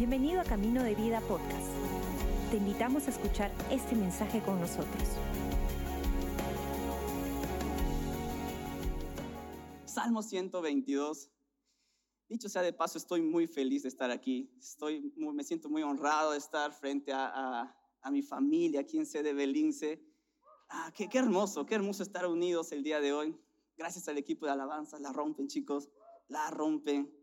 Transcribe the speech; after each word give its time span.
Bienvenido 0.00 0.40
a 0.40 0.44
Camino 0.44 0.82
de 0.82 0.94
Vida 0.94 1.20
Podcast. 1.20 1.68
Te 2.50 2.56
invitamos 2.56 3.06
a 3.06 3.10
escuchar 3.10 3.52
este 3.70 3.94
mensaje 3.94 4.40
con 4.40 4.58
nosotros. 4.58 5.02
Salmo 9.84 10.22
122. 10.22 11.28
Dicho 12.30 12.48
sea 12.48 12.62
de 12.62 12.72
paso, 12.72 12.96
estoy 12.96 13.20
muy 13.20 13.46
feliz 13.46 13.82
de 13.82 13.90
estar 13.90 14.10
aquí. 14.10 14.50
Estoy 14.58 15.12
me 15.18 15.44
siento 15.44 15.68
muy 15.68 15.82
honrado 15.82 16.32
de 16.32 16.38
estar 16.38 16.72
frente 16.72 17.12
a, 17.12 17.76
mi 18.10 18.22
familia 18.22 18.80
aquí 18.80 18.96
en 18.96 19.04
sede 19.04 19.34
Belince. 19.34 20.02
Ah, 20.70 20.90
qué, 20.96 21.10
qué 21.10 21.18
hermoso, 21.18 21.66
qué 21.66 21.74
hermoso 21.74 22.02
estar 22.02 22.26
unidos 22.26 22.72
el 22.72 22.82
día 22.82 23.02
de 23.02 23.12
hoy. 23.12 23.38
Gracias 23.76 24.08
al 24.08 24.16
equipo 24.16 24.46
de 24.46 24.52
alabanza. 24.52 24.98
La 24.98 25.12
rompen, 25.12 25.46
chicos. 25.46 25.90
La 26.28 26.48
rompen. 26.50 27.19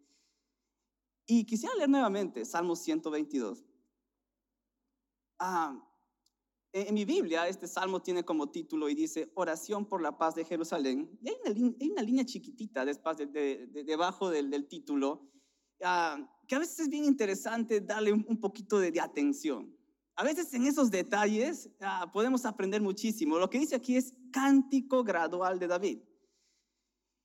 Y 1.28 1.44
quisiera 1.44 1.76
leer 1.76 1.90
nuevamente 1.90 2.46
Salmo 2.46 2.76
122. 2.76 3.66
Ah, 5.40 5.78
en 6.72 6.94
mi 6.94 7.06
Biblia, 7.06 7.48
este 7.48 7.68
salmo 7.68 8.02
tiene 8.02 8.24
como 8.24 8.50
título 8.50 8.88
y 8.90 8.96
dice 8.96 9.32
Oración 9.36 9.86
por 9.86 10.02
la 10.02 10.18
paz 10.18 10.36
de 10.36 10.46
Jerusalén. 10.46 11.10
Y 11.22 11.30
hay 11.30 11.90
una, 11.92 12.02
línea 12.02 12.26
chiquitita 12.26 12.86
debajo 12.86 14.30
del, 14.30 14.68
título, 14.68 15.30
ah, 15.84 16.18
que 16.48 16.56
a 16.56 16.60
veces 16.60 16.80
es 16.82 16.90
bien 16.90 17.04
interesante 17.04 17.82
darle 17.82 18.14
un, 18.14 18.40
poquito 18.40 18.80
de, 18.80 19.00
atención. 19.00 19.76
A 20.16 20.24
veces 20.24 20.54
en 20.54 20.66
esos 20.66 20.90
detalles 20.90 21.70
ah, 21.82 22.10
podemos 22.14 22.46
aprender 22.46 22.82
muchísimo. 22.82 23.38
Lo 23.38 23.50
que 23.50 23.60
dice 23.60 23.76
aquí 23.76 23.98
es 23.98 24.14
cántico 24.32 25.04
gradual 25.04 25.60
de 25.60 25.68
David. 25.68 26.00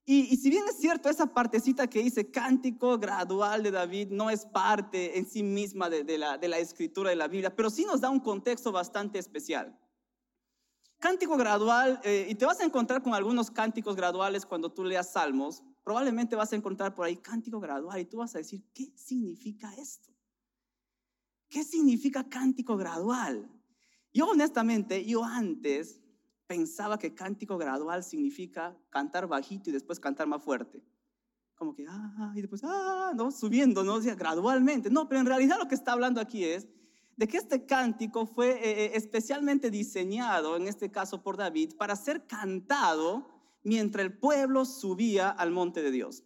Y, 0.04 0.36
si 0.36 0.50
bien 0.50 0.64
es 0.68 0.78
cierto, 0.78 1.08
esa 1.08 1.26
partecita 1.26 1.88
que 1.88 2.02
dice 2.02 2.28
cántico 2.30 2.98
gradual 2.98 3.62
de 3.62 3.70
David 3.70 4.08
no 4.10 4.30
es 4.30 4.44
parte 4.46 5.16
en 5.16 5.26
sí 5.26 5.44
misma 5.44 5.88
de, 5.88 6.18
la, 6.18 6.38
de 6.38 6.48
la 6.48 6.58
escritura 6.58 7.10
de 7.10 7.16
la 7.16 7.28
Biblia, 7.28 7.54
pero 7.54 7.70
sí 7.70 7.84
nos 7.84 8.00
da 8.00 8.10
un 8.10 8.18
contexto 8.18 8.72
bastante 8.72 9.20
especial. 9.20 9.78
Cántico 10.98 11.36
gradual, 11.36 12.00
eh, 12.02 12.26
y 12.28 12.34
te 12.34 12.46
vas 12.46 12.60
a 12.60 12.64
encontrar 12.64 13.02
con 13.02 13.14
algunos 13.14 13.50
cánticos 13.50 13.94
graduales 13.94 14.44
cuando 14.44 14.72
tú 14.72 14.84
leas 14.84 15.12
Salmos, 15.12 15.62
probablemente 15.84 16.34
vas 16.36 16.52
a 16.52 16.56
encontrar 16.56 16.94
por 16.94 17.06
ahí 17.06 17.16
cántico 17.16 17.60
gradual 17.60 18.00
y 18.00 18.04
tú 18.04 18.18
vas 18.18 18.34
a 18.34 18.38
decir, 18.38 18.64
¿qué 18.74 18.92
significa 18.96 19.72
esto? 19.74 20.10
¿Qué 21.48 21.62
significa 21.62 22.28
cántico 22.28 22.76
gradual? 22.76 23.48
Yo 24.12 24.26
honestamente, 24.26 25.04
yo 25.04 25.24
antes 25.24 26.01
pensaba 26.46 26.98
que 26.98 27.14
cántico 27.14 27.56
gradual 27.58 28.02
significa 28.02 28.76
cantar 28.90 29.26
bajito 29.26 29.70
y 29.70 29.72
después 29.72 30.00
cantar 30.00 30.26
más 30.26 30.42
fuerte. 30.42 30.82
Como 31.54 31.74
que, 31.74 31.86
ah, 31.88 32.32
y 32.34 32.40
después, 32.40 32.62
ah, 32.64 33.12
no, 33.14 33.30
subiendo, 33.30 33.84
¿no? 33.84 33.94
O 33.94 34.02
sea, 34.02 34.14
gradualmente. 34.14 34.90
No, 34.90 35.08
pero 35.08 35.20
en 35.20 35.26
realidad 35.26 35.58
lo 35.58 35.68
que 35.68 35.74
está 35.74 35.92
hablando 35.92 36.20
aquí 36.20 36.44
es 36.44 36.66
de 37.16 37.28
que 37.28 37.36
este 37.36 37.66
cántico 37.66 38.26
fue 38.26 38.52
eh, 38.52 38.84
eh, 38.84 38.90
especialmente 38.94 39.70
diseñado, 39.70 40.56
en 40.56 40.66
este 40.66 40.90
caso 40.90 41.22
por 41.22 41.36
David, 41.36 41.76
para 41.76 41.94
ser 41.94 42.26
cantado 42.26 43.28
mientras 43.62 44.04
el 44.04 44.18
pueblo 44.18 44.64
subía 44.64 45.30
al 45.30 45.50
monte 45.50 45.82
de 45.82 45.90
Dios. 45.90 46.24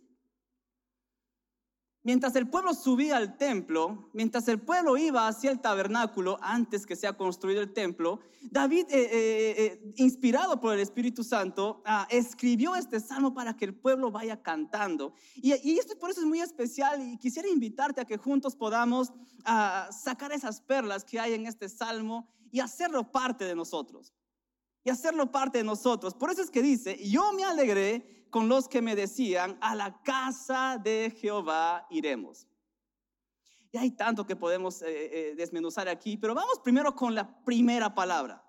Mientras 2.07 2.37
el 2.37 2.49
pueblo 2.49 2.73
subía 2.73 3.17
al 3.17 3.37
templo, 3.37 4.09
mientras 4.13 4.47
el 4.47 4.61
pueblo 4.61 4.97
iba 4.97 5.27
hacia 5.27 5.51
el 5.51 5.61
tabernáculo 5.61 6.39
antes 6.41 6.87
que 6.87 6.95
sea 6.95 7.17
construido 7.17 7.61
el 7.61 7.73
templo, 7.73 8.21
David, 8.43 8.87
eh, 8.91 9.09
eh, 9.11 9.55
eh, 9.59 9.93
inspirado 9.97 10.61
por 10.61 10.73
el 10.73 10.79
Espíritu 10.79 11.25
Santo, 11.25 11.83
ah, 11.85 12.07
escribió 12.09 12.77
este 12.77 13.01
salmo 13.01 13.35
para 13.35 13.57
que 13.57 13.65
el 13.65 13.75
pueblo 13.75 14.13
vaya 14.13 14.41
cantando. 14.41 15.15
Y, 15.35 15.51
esto 15.51 15.99
por 15.99 16.11
eso 16.11 16.21
es 16.21 16.27
muy 16.29 16.39
especial 16.39 17.03
y 17.03 17.19
quisiera 17.19 17.49
invitarte 17.49 18.01
a 18.01 18.05
que 18.05 18.19
juntos 18.19 18.55
podamos 18.55 19.13
ah, 19.45 19.89
sacar 19.91 20.31
esas 20.31 20.61
perlas 20.61 21.05
que 21.05 21.19
hay 21.19 21.35
en 21.35 21.49
este 21.49 21.69
salmo 21.69 22.29
y 22.53 22.61
hacerlo 22.61 23.11
parte 23.11 23.45
de 23.45 23.57
nosotros. 23.57 24.15
Y 24.85 24.91
hacerlo 24.91 25.33
parte 25.33 25.59
de 25.59 25.65
nosotros. 25.65 26.15
Por 26.15 26.31
eso 26.31 26.41
es 26.41 26.53
que 26.53 26.63
dice, 26.63 27.05
yo 27.05 27.33
me 27.33 27.43
alegré 27.43 28.16
con 28.31 28.49
los 28.49 28.69
que 28.69 28.83
me 28.83 28.97
decían, 28.97 29.59
a 29.61 29.75
la 29.75 30.03
casa 30.03 30.81
de 30.83 31.15
Jehová 31.19 31.87
iremos. 31.91 32.47
Y 33.73 33.79
hay 33.79 33.91
tanto 33.91 34.27
que 34.27 34.37
podemos 34.37 34.83
eh, 34.83 34.87
eh, 35.31 35.35
desmenuzar 35.37 35.89
aquí, 35.89 36.17
pero 36.17 36.35
vamos 36.35 36.61
primero 36.63 36.95
con 36.95 37.15
la 37.15 37.43
primera 37.45 37.95
palabra. 37.95 38.45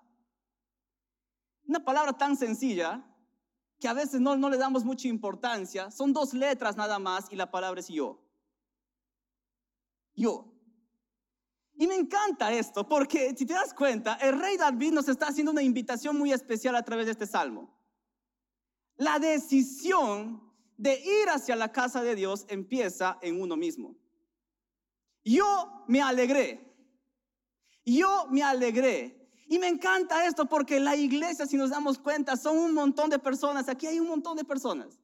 Una 1.64 1.84
palabra 1.84 2.12
tan 2.12 2.36
sencilla 2.36 3.04
que 3.78 3.88
a 3.88 3.92
veces 3.92 4.20
no, 4.20 4.36
no 4.36 4.48
le 4.48 4.56
damos 4.56 4.84
mucha 4.84 5.08
importancia. 5.08 5.90
Son 5.90 6.12
dos 6.12 6.34
letras 6.34 6.76
nada 6.76 6.98
más 6.98 7.26
y 7.30 7.36
la 7.36 7.50
palabra 7.50 7.80
es 7.80 7.88
yo. 7.88 8.24
Yo. 10.14 10.52
Y 11.74 11.86
me 11.86 11.94
encanta 11.94 12.52
esto 12.52 12.88
porque 12.88 13.34
si 13.36 13.46
te 13.46 13.52
das 13.52 13.72
cuenta, 13.72 14.14
el 14.14 14.38
rey 14.40 14.56
David 14.56 14.92
nos 14.92 15.08
está 15.08 15.28
haciendo 15.28 15.52
una 15.52 15.62
invitación 15.62 16.18
muy 16.18 16.32
especial 16.32 16.74
a 16.74 16.82
través 16.82 17.06
de 17.06 17.12
este 17.12 17.26
salmo. 17.26 17.77
La 18.98 19.18
decisión 19.18 20.42
de 20.76 21.00
ir 21.00 21.28
hacia 21.28 21.56
la 21.56 21.72
casa 21.72 22.02
de 22.02 22.14
Dios 22.14 22.44
empieza 22.48 23.18
en 23.22 23.40
uno 23.40 23.56
mismo. 23.56 23.96
Yo 25.24 25.84
me 25.86 26.02
alegré. 26.02 26.64
Yo 27.84 28.26
me 28.30 28.42
alegré. 28.42 29.30
Y 29.48 29.58
me 29.58 29.68
encanta 29.68 30.26
esto 30.26 30.46
porque 30.46 30.78
la 30.78 30.94
iglesia, 30.94 31.46
si 31.46 31.56
nos 31.56 31.70
damos 31.70 31.98
cuenta, 31.98 32.36
son 32.36 32.58
un 32.58 32.74
montón 32.74 33.08
de 33.08 33.18
personas. 33.18 33.68
Aquí 33.68 33.86
hay 33.86 33.98
un 33.98 34.08
montón 34.08 34.36
de 34.36 34.44
personas. 34.44 35.00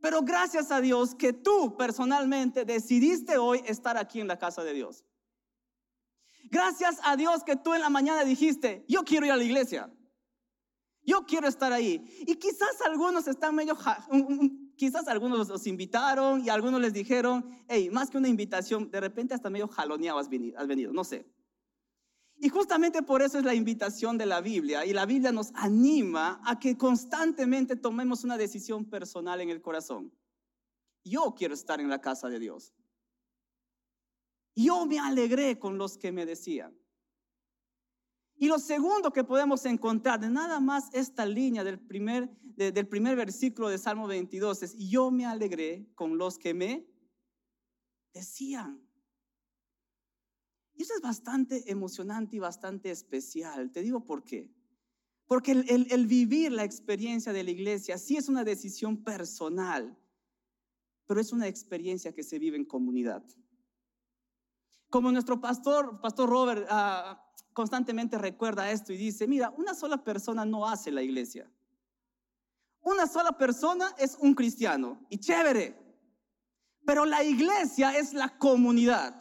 Pero 0.00 0.22
gracias 0.22 0.70
a 0.70 0.80
Dios 0.80 1.14
que 1.14 1.32
tú 1.32 1.76
personalmente 1.76 2.64
decidiste 2.64 3.38
hoy 3.38 3.62
estar 3.66 3.96
aquí 3.96 4.20
en 4.20 4.28
la 4.28 4.38
casa 4.38 4.62
de 4.62 4.74
Dios. 4.74 5.04
Gracias 6.50 6.98
a 7.02 7.16
Dios 7.16 7.42
que 7.44 7.56
tú 7.56 7.72
en 7.72 7.80
la 7.80 7.90
mañana 7.90 8.24
dijiste, 8.24 8.84
yo 8.88 9.04
quiero 9.04 9.26
ir 9.26 9.32
a 9.32 9.36
la 9.36 9.44
iglesia. 9.44 9.90
Yo 11.06 11.24
quiero 11.24 11.46
estar 11.46 11.72
ahí. 11.72 12.04
Y 12.26 12.34
quizás 12.34 12.80
algunos 12.84 13.28
están 13.28 13.54
medio, 13.54 13.78
quizás 14.76 15.06
algunos 15.06 15.48
los 15.48 15.66
invitaron 15.68 16.44
y 16.44 16.48
algunos 16.48 16.80
les 16.80 16.92
dijeron, 16.92 17.48
hey, 17.68 17.88
más 17.90 18.10
que 18.10 18.18
una 18.18 18.28
invitación, 18.28 18.90
de 18.90 19.00
repente 19.00 19.32
hasta 19.32 19.48
medio 19.48 19.68
jaloneado 19.68 20.18
has 20.18 20.28
venido, 20.28 20.58
has 20.58 20.66
venido, 20.66 20.92
no 20.92 21.04
sé. 21.04 21.24
Y 22.38 22.48
justamente 22.48 23.02
por 23.02 23.22
eso 23.22 23.38
es 23.38 23.44
la 23.44 23.54
invitación 23.54 24.18
de 24.18 24.26
la 24.26 24.40
Biblia. 24.40 24.84
Y 24.84 24.92
la 24.92 25.06
Biblia 25.06 25.32
nos 25.32 25.52
anima 25.54 26.40
a 26.44 26.58
que 26.58 26.76
constantemente 26.76 27.76
tomemos 27.76 28.24
una 28.24 28.36
decisión 28.36 28.84
personal 28.84 29.40
en 29.40 29.48
el 29.48 29.62
corazón. 29.62 30.12
Yo 31.04 31.34
quiero 31.36 31.54
estar 31.54 31.80
en 31.80 31.88
la 31.88 32.00
casa 32.00 32.28
de 32.28 32.40
Dios. 32.40 32.74
Yo 34.56 34.84
me 34.86 34.98
alegré 34.98 35.58
con 35.58 35.78
los 35.78 35.96
que 35.96 36.10
me 36.10 36.26
decían. 36.26 36.76
Y 38.38 38.48
lo 38.48 38.58
segundo 38.58 39.12
que 39.12 39.24
podemos 39.24 39.64
encontrar 39.64 40.20
de 40.20 40.28
nada 40.28 40.60
más 40.60 40.92
esta 40.92 41.24
línea 41.24 41.64
del 41.64 41.78
primer, 41.78 42.28
del 42.56 42.86
primer 42.86 43.16
versículo 43.16 43.70
de 43.70 43.78
Salmo 43.78 44.06
22 44.06 44.62
es, 44.62 44.76
yo 44.76 45.10
me 45.10 45.24
alegré 45.24 45.90
con 45.94 46.18
los 46.18 46.38
que 46.38 46.52
me 46.52 46.86
decían. 48.12 48.86
Y 50.74 50.82
eso 50.82 50.94
es 50.94 51.00
bastante 51.00 51.70
emocionante 51.70 52.36
y 52.36 52.38
bastante 52.38 52.90
especial. 52.90 53.72
Te 53.72 53.80
digo 53.80 54.04
por 54.04 54.22
qué. 54.22 54.54
Porque 55.26 55.52
el, 55.52 55.86
el 55.90 56.06
vivir 56.06 56.52
la 56.52 56.64
experiencia 56.64 57.32
de 57.32 57.42
la 57.42 57.50
iglesia 57.50 57.96
sí 57.96 58.18
es 58.18 58.28
una 58.28 58.44
decisión 58.44 59.02
personal, 59.02 59.98
pero 61.06 61.20
es 61.20 61.32
una 61.32 61.48
experiencia 61.48 62.12
que 62.12 62.22
se 62.22 62.38
vive 62.38 62.58
en 62.58 62.66
comunidad. 62.66 63.24
Como 64.90 65.10
nuestro 65.10 65.40
pastor, 65.40 66.00
Pastor 66.00 66.28
Robert, 66.28 66.68
uh, 66.70 67.25
constantemente 67.56 68.18
recuerda 68.18 68.70
esto 68.70 68.92
y 68.92 68.98
dice, 68.98 69.26
mira, 69.26 69.48
una 69.56 69.72
sola 69.72 70.04
persona 70.04 70.44
no 70.44 70.68
hace 70.68 70.90
la 70.90 71.00
iglesia. 71.00 71.50
Una 72.82 73.06
sola 73.06 73.32
persona 73.32 73.94
es 73.96 74.18
un 74.20 74.34
cristiano 74.34 75.00
y 75.08 75.16
chévere. 75.16 75.74
Pero 76.84 77.06
la 77.06 77.24
iglesia 77.24 77.96
es 77.96 78.12
la 78.12 78.36
comunidad. 78.36 79.18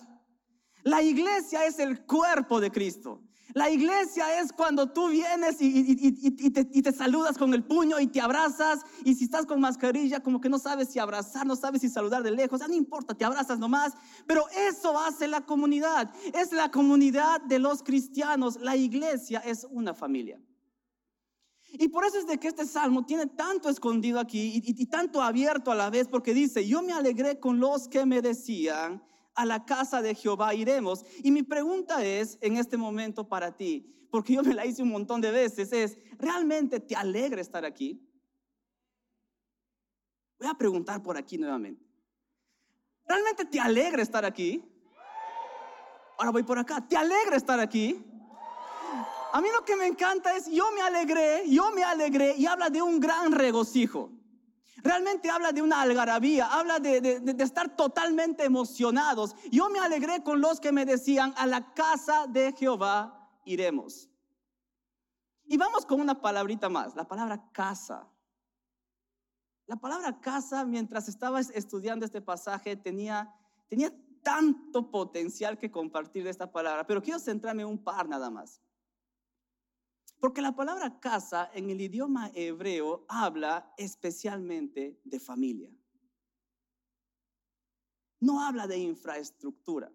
La 0.84 1.02
iglesia 1.02 1.66
es 1.66 1.80
el 1.80 2.06
cuerpo 2.06 2.60
de 2.60 2.72
Cristo. 2.72 3.24
La 3.54 3.70
iglesia 3.70 4.42
es 4.42 4.52
cuando 4.52 4.92
tú 4.92 5.10
vienes 5.10 5.58
y, 5.60 6.82
te, 6.82 6.92
saludas 6.92 7.38
con 7.38 7.54
el 7.54 7.64
puño 7.64 8.00
y 8.00 8.08
te 8.08 8.20
abrazas. 8.20 8.82
Y 9.04 9.16
si 9.16 9.26
estás 9.26 9.46
con 9.46 9.62
mascarilla, 9.62 10.22
como 10.22 10.42
que 10.42 10.50
no 10.50 10.60
sabes 10.60 10.90
si 10.90 11.00
abrazar, 11.00 11.46
no 11.46 11.56
sabes 11.56 11.82
si 11.82 11.90
saludar 11.90 12.24
de 12.24 12.32
lejos. 12.32 12.60
no 12.68 12.74
importa, 12.74 13.14
te 13.14 13.24
abrazas 13.24 13.60
nomás. 13.60 13.94
Pero 14.26 14.46
eso 14.68 15.00
hace 15.00 15.28
la 15.28 15.42
comunidad. 15.42 16.14
Es 16.34 16.52
la 16.52 16.72
comunidad 16.72 17.42
de 17.42 17.60
los 17.60 17.84
cristianos. 17.84 18.60
La 18.60 18.76
iglesia 18.76 19.40
es 19.40 19.66
una 19.70 19.94
familia. 19.94 20.42
Y 21.78 21.90
por 21.90 22.06
eso 22.06 22.18
es 22.18 22.28
de 22.28 22.38
que 22.38 22.48
este 22.48 22.66
salmo 22.66 23.06
tiene 23.06 23.28
tanto 23.28 23.70
escondido 23.70 24.20
aquí 24.20 24.62
y 24.64 24.86
tanto 24.86 25.22
abierto 25.22 25.72
a 25.72 25.76
la 25.76 25.90
vez, 25.90 26.08
porque 26.08 26.34
dice, 26.34 26.66
yo 26.66 26.82
me 26.82 26.94
alegré 26.94 27.40
con 27.40 27.60
los 27.60 27.88
que 27.88 28.06
me 28.06 28.22
decían, 28.22 29.04
a 29.36 29.46
la 29.46 29.66
casa 29.66 30.02
de 30.02 30.16
Jehová 30.16 30.54
iremos. 30.54 31.06
Y 31.24 31.32
mi 31.32 31.44
pregunta 31.44 32.04
es 32.04 32.38
en 32.42 32.58
este 32.58 32.78
momento 32.78 33.28
para 33.28 33.56
ti, 33.56 34.08
porque 34.10 34.34
yo 34.34 34.44
me 34.44 34.54
la 34.54 34.66
hice 34.66 34.82
un 34.82 34.90
montón 34.90 35.22
de 35.22 35.32
veces, 35.32 35.72
es, 35.74 35.98
¿realmente 36.18 36.80
te 36.80 36.96
alegra 36.96 37.42
estar 37.42 37.66
aquí? 37.66 38.02
Voy 40.40 40.48
a 40.48 40.54
preguntar 40.54 41.02
por 41.04 41.18
aquí 41.18 41.38
nuevamente. 41.38 41.86
¿Realmente 43.08 43.46
te 43.46 43.60
alegra 43.60 44.02
estar 44.02 44.26
aquí? 44.26 44.64
Ahora 46.18 46.32
voy 46.32 46.44
por 46.44 46.58
acá. 46.58 46.86
¿Te 46.88 46.98
alegra 46.98 47.36
estar 47.36 47.60
aquí? 47.60 48.04
A 49.34 49.42
mí 49.42 49.50
lo 49.54 49.66
que 49.66 49.76
me 49.76 49.86
encanta 49.86 50.36
es, 50.36 50.48
yo 50.48 50.72
me 50.72 50.82
alegré, 50.82 51.44
yo 51.50 51.72
me 51.72 51.84
alegré 51.84 52.36
y 52.38 52.46
habla 52.46 52.70
de 52.70 52.82
un 52.82 53.00
gran 53.00 53.34
regocijo. 53.34 54.12
Realmente 54.84 55.30
habla 55.30 55.52
de 55.52 55.62
una 55.62 55.82
algarabía, 55.82 56.48
habla 56.48 56.80
de, 56.80 57.22
estar 57.40 57.76
totalmente 57.76 58.44
emocionados. 58.44 59.36
Yo 59.52 59.70
me 59.70 59.80
alegré 59.80 60.24
con 60.24 60.42
los 60.42 60.60
que 60.60 60.72
me 60.72 60.86
decían, 60.86 61.34
a 61.38 61.46
la 61.46 61.74
casa 61.74 62.28
de 62.28 62.54
Jehová 62.54 63.30
iremos. 63.46 64.10
Y 65.46 65.58
vamos 65.58 65.86
con 65.86 66.02
una 66.02 66.22
palabrita 66.22 66.70
más, 66.70 66.96
la 66.96 67.08
palabra 67.08 67.50
casa. 67.52 68.08
La 69.68 69.78
palabra 69.78 70.20
casa, 70.20 70.66
mientras 70.66 71.08
estaba 71.08 71.40
estudiando 71.40 72.06
este 72.06 72.22
pasaje, 72.22 72.76
tenía, 72.76 73.34
tenía 73.68 73.92
tanto 74.22 74.92
potencial 74.92 75.58
que 75.58 75.72
compartir 75.72 76.24
de 76.24 76.32
esta 76.32 76.52
palabra, 76.52 76.86
pero 76.86 77.02
quiero 77.02 77.20
centrarme 77.20 77.62
en 77.62 77.70
un 77.70 77.84
par 77.84 78.10
nada 78.10 78.30
más. 78.30 78.60
Porque 80.20 80.42
la 80.42 80.56
palabra 80.56 81.00
casa 81.00 81.50
en 81.54 81.70
el 81.70 81.82
idioma 81.82 82.32
hebreo 82.34 83.06
habla 83.08 83.74
especialmente 83.78 85.00
de 85.04 85.20
familia. 85.20 85.72
No 88.20 88.42
habla 88.42 88.66
de 88.68 88.78
infraestructura. 88.78 89.92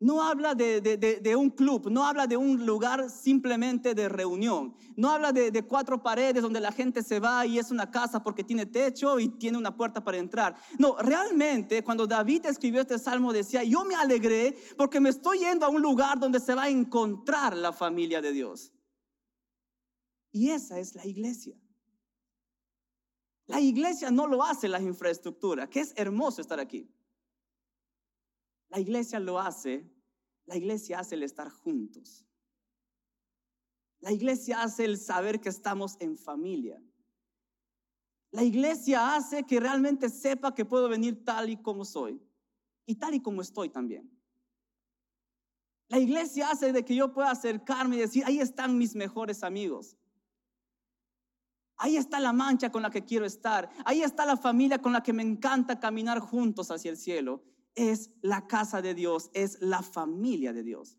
No 0.00 0.22
habla 0.22 0.54
de, 0.54 1.34
un 1.36 1.50
club, 1.50 1.90
no 1.90 2.06
habla 2.06 2.28
de 2.28 2.36
un 2.36 2.64
lugar 2.64 3.10
simplemente 3.10 3.94
de 3.94 4.08
reunión, 4.08 4.76
no 4.94 5.10
habla 5.10 5.32
de, 5.32 5.50
de, 5.50 5.62
cuatro 5.64 6.00
paredes 6.00 6.40
donde 6.40 6.60
la 6.60 6.70
gente 6.70 7.02
se 7.02 7.18
va 7.18 7.44
y 7.44 7.58
es 7.58 7.72
una 7.72 7.90
casa 7.90 8.22
porque 8.22 8.44
tiene 8.44 8.66
techo 8.66 9.18
y 9.18 9.28
tiene 9.28 9.58
una 9.58 9.76
puerta 9.76 10.04
para 10.04 10.18
entrar. 10.18 10.54
No, 10.78 10.96
realmente 10.98 11.82
cuando 11.82 12.06
David 12.06 12.46
escribió 12.46 12.82
este 12.82 12.98
salmo 12.98 13.32
decía, 13.32 13.64
yo 13.64 13.84
me 13.84 13.96
alegré 13.96 14.56
porque 14.76 15.00
me 15.00 15.08
estoy 15.08 15.40
yendo 15.40 15.66
a 15.66 15.68
un 15.68 15.82
lugar 15.82 16.20
donde 16.20 16.38
se 16.38 16.54
va 16.54 16.64
a 16.64 16.68
encontrar 16.68 17.56
la 17.56 17.72
familia 17.72 18.22
de 18.22 18.30
Dios. 18.30 18.72
Y 20.30 20.50
esa 20.50 20.78
es 20.78 20.94
la 20.94 21.04
iglesia. 21.04 21.56
La 23.46 23.60
iglesia 23.60 24.10
no 24.12 24.26
lo 24.28 24.44
hace 24.44 24.68
la 24.68 24.80
infraestructura, 24.80 25.68
que 25.68 25.80
es 25.80 25.92
hermoso 25.96 26.40
estar 26.40 26.60
aquí. 26.60 26.88
La 28.68 28.80
iglesia 28.80 29.18
lo 29.18 29.38
hace, 29.38 29.90
la 30.46 30.56
iglesia 30.56 31.00
hace 31.00 31.14
el 31.14 31.22
estar 31.22 31.50
juntos. 31.50 32.24
La 34.00 34.12
iglesia 34.12 34.62
hace 34.62 34.84
el 34.84 34.98
saber 34.98 35.40
que 35.40 35.48
estamos 35.48 35.96
en 36.00 36.16
familia. 36.16 36.80
La 38.30 38.44
iglesia 38.44 39.16
hace 39.16 39.44
que 39.44 39.58
realmente 39.58 40.08
sepa 40.10 40.54
que 40.54 40.64
puedo 40.64 40.88
venir 40.88 41.24
tal 41.24 41.48
y 41.48 41.56
como 41.56 41.84
soy 41.84 42.20
y 42.86 42.96
tal 42.96 43.14
y 43.14 43.20
como 43.20 43.42
estoy 43.42 43.70
también. 43.70 44.10
La 45.88 45.98
iglesia 45.98 46.50
hace 46.50 46.72
de 46.72 46.84
que 46.84 46.94
yo 46.94 47.12
pueda 47.12 47.30
acercarme 47.30 47.96
y 47.96 48.00
decir, 48.00 48.24
ahí 48.26 48.40
están 48.40 48.76
mis 48.76 48.94
mejores 48.94 49.42
amigos. 49.42 49.96
Ahí 51.78 51.96
está 51.96 52.20
la 52.20 52.32
mancha 52.32 52.70
con 52.70 52.82
la 52.82 52.90
que 52.90 53.04
quiero 53.04 53.24
estar. 53.24 53.70
Ahí 53.86 54.02
está 54.02 54.26
la 54.26 54.36
familia 54.36 54.82
con 54.82 54.92
la 54.92 55.02
que 55.02 55.14
me 55.14 55.22
encanta 55.22 55.80
caminar 55.80 56.18
juntos 56.20 56.70
hacia 56.70 56.90
el 56.90 56.98
cielo 56.98 57.42
es 57.78 58.10
la 58.22 58.46
casa 58.46 58.82
de 58.82 58.94
Dios, 58.94 59.30
es 59.32 59.60
la 59.62 59.82
familia 59.82 60.52
de 60.52 60.64
Dios. 60.64 60.98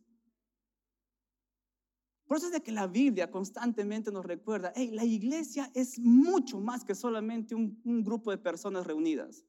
Por 2.25 2.37
eso 2.37 2.45
es 2.45 2.53
de 2.53 2.61
que 2.61 2.71
la 2.71 2.87
Biblia 2.87 3.31
constantemente 3.31 4.11
nos 4.11 4.25
recuerda, 4.25 4.71
hey, 4.75 4.91
la 4.93 5.03
iglesia 5.03 5.71
es 5.73 5.99
mucho 5.99 6.59
más 6.59 6.85
que 6.85 6.95
solamente 6.95 7.55
un, 7.55 7.81
un 7.83 8.03
grupo 8.03 8.31
de 8.31 8.37
personas 8.37 8.85
reunidas. 8.85 9.43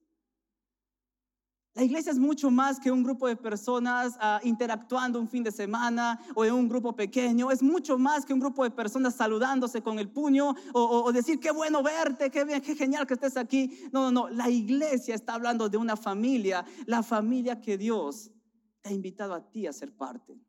La 1.75 1.85
iglesia 1.85 2.11
es 2.11 2.19
mucho 2.19 2.51
más 2.51 2.81
que 2.81 2.91
un 2.91 3.05
grupo 3.05 3.29
de 3.29 3.37
personas 3.37 4.15
ah, 4.19 4.41
interactuando 4.43 5.21
un 5.21 5.29
fin 5.29 5.45
de 5.45 5.53
semana 5.53 6.21
o 6.35 6.45
en 6.45 6.53
un 6.53 6.69
grupo 6.69 6.97
pequeño. 6.97 7.51
Es 7.51 7.63
mucho 7.63 7.97
más 7.97 8.27
que 8.27 8.33
un 8.33 8.41
grupo 8.41 8.65
de 8.65 8.73
personas 8.73 9.15
saludándose 9.15 9.81
con 9.81 10.01
el 10.01 10.11
puño 10.11 10.55
o, 10.73 11.13
decir 11.13 11.39
qué 11.39 11.53
bueno 11.53 11.83
verte, 11.83 12.29
qué, 12.31 12.45
bien, 12.45 12.61
qué 12.61 12.75
genial 12.75 13.07
que 13.07 13.15
estés 13.15 13.37
aquí. 13.37 13.89
No, 13.93 14.11
no, 14.11 14.11
no. 14.11 14.29
La 14.29 14.51
iglesia 14.51 15.15
está 15.15 15.35
hablando 15.35 15.69
de 15.69 15.77
una 15.77 15.97
familia, 15.97 16.65
la 16.87 17.05
familia 17.05 17.61
que 17.61 17.79
Dios 17.79 18.33
te 18.81 18.89
ha 18.89 18.93
invitado 18.93 19.33
a 19.33 19.49
ti 19.49 19.69
a 19.69 19.73
ser 19.73 19.97
parte. 19.97 20.41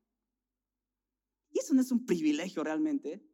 Y 1.51 1.59
eso 1.59 1.75
no 1.75 1.81
es 1.81 1.91
un 1.91 2.03
privilegio 2.03 2.63
realmente 2.63 3.30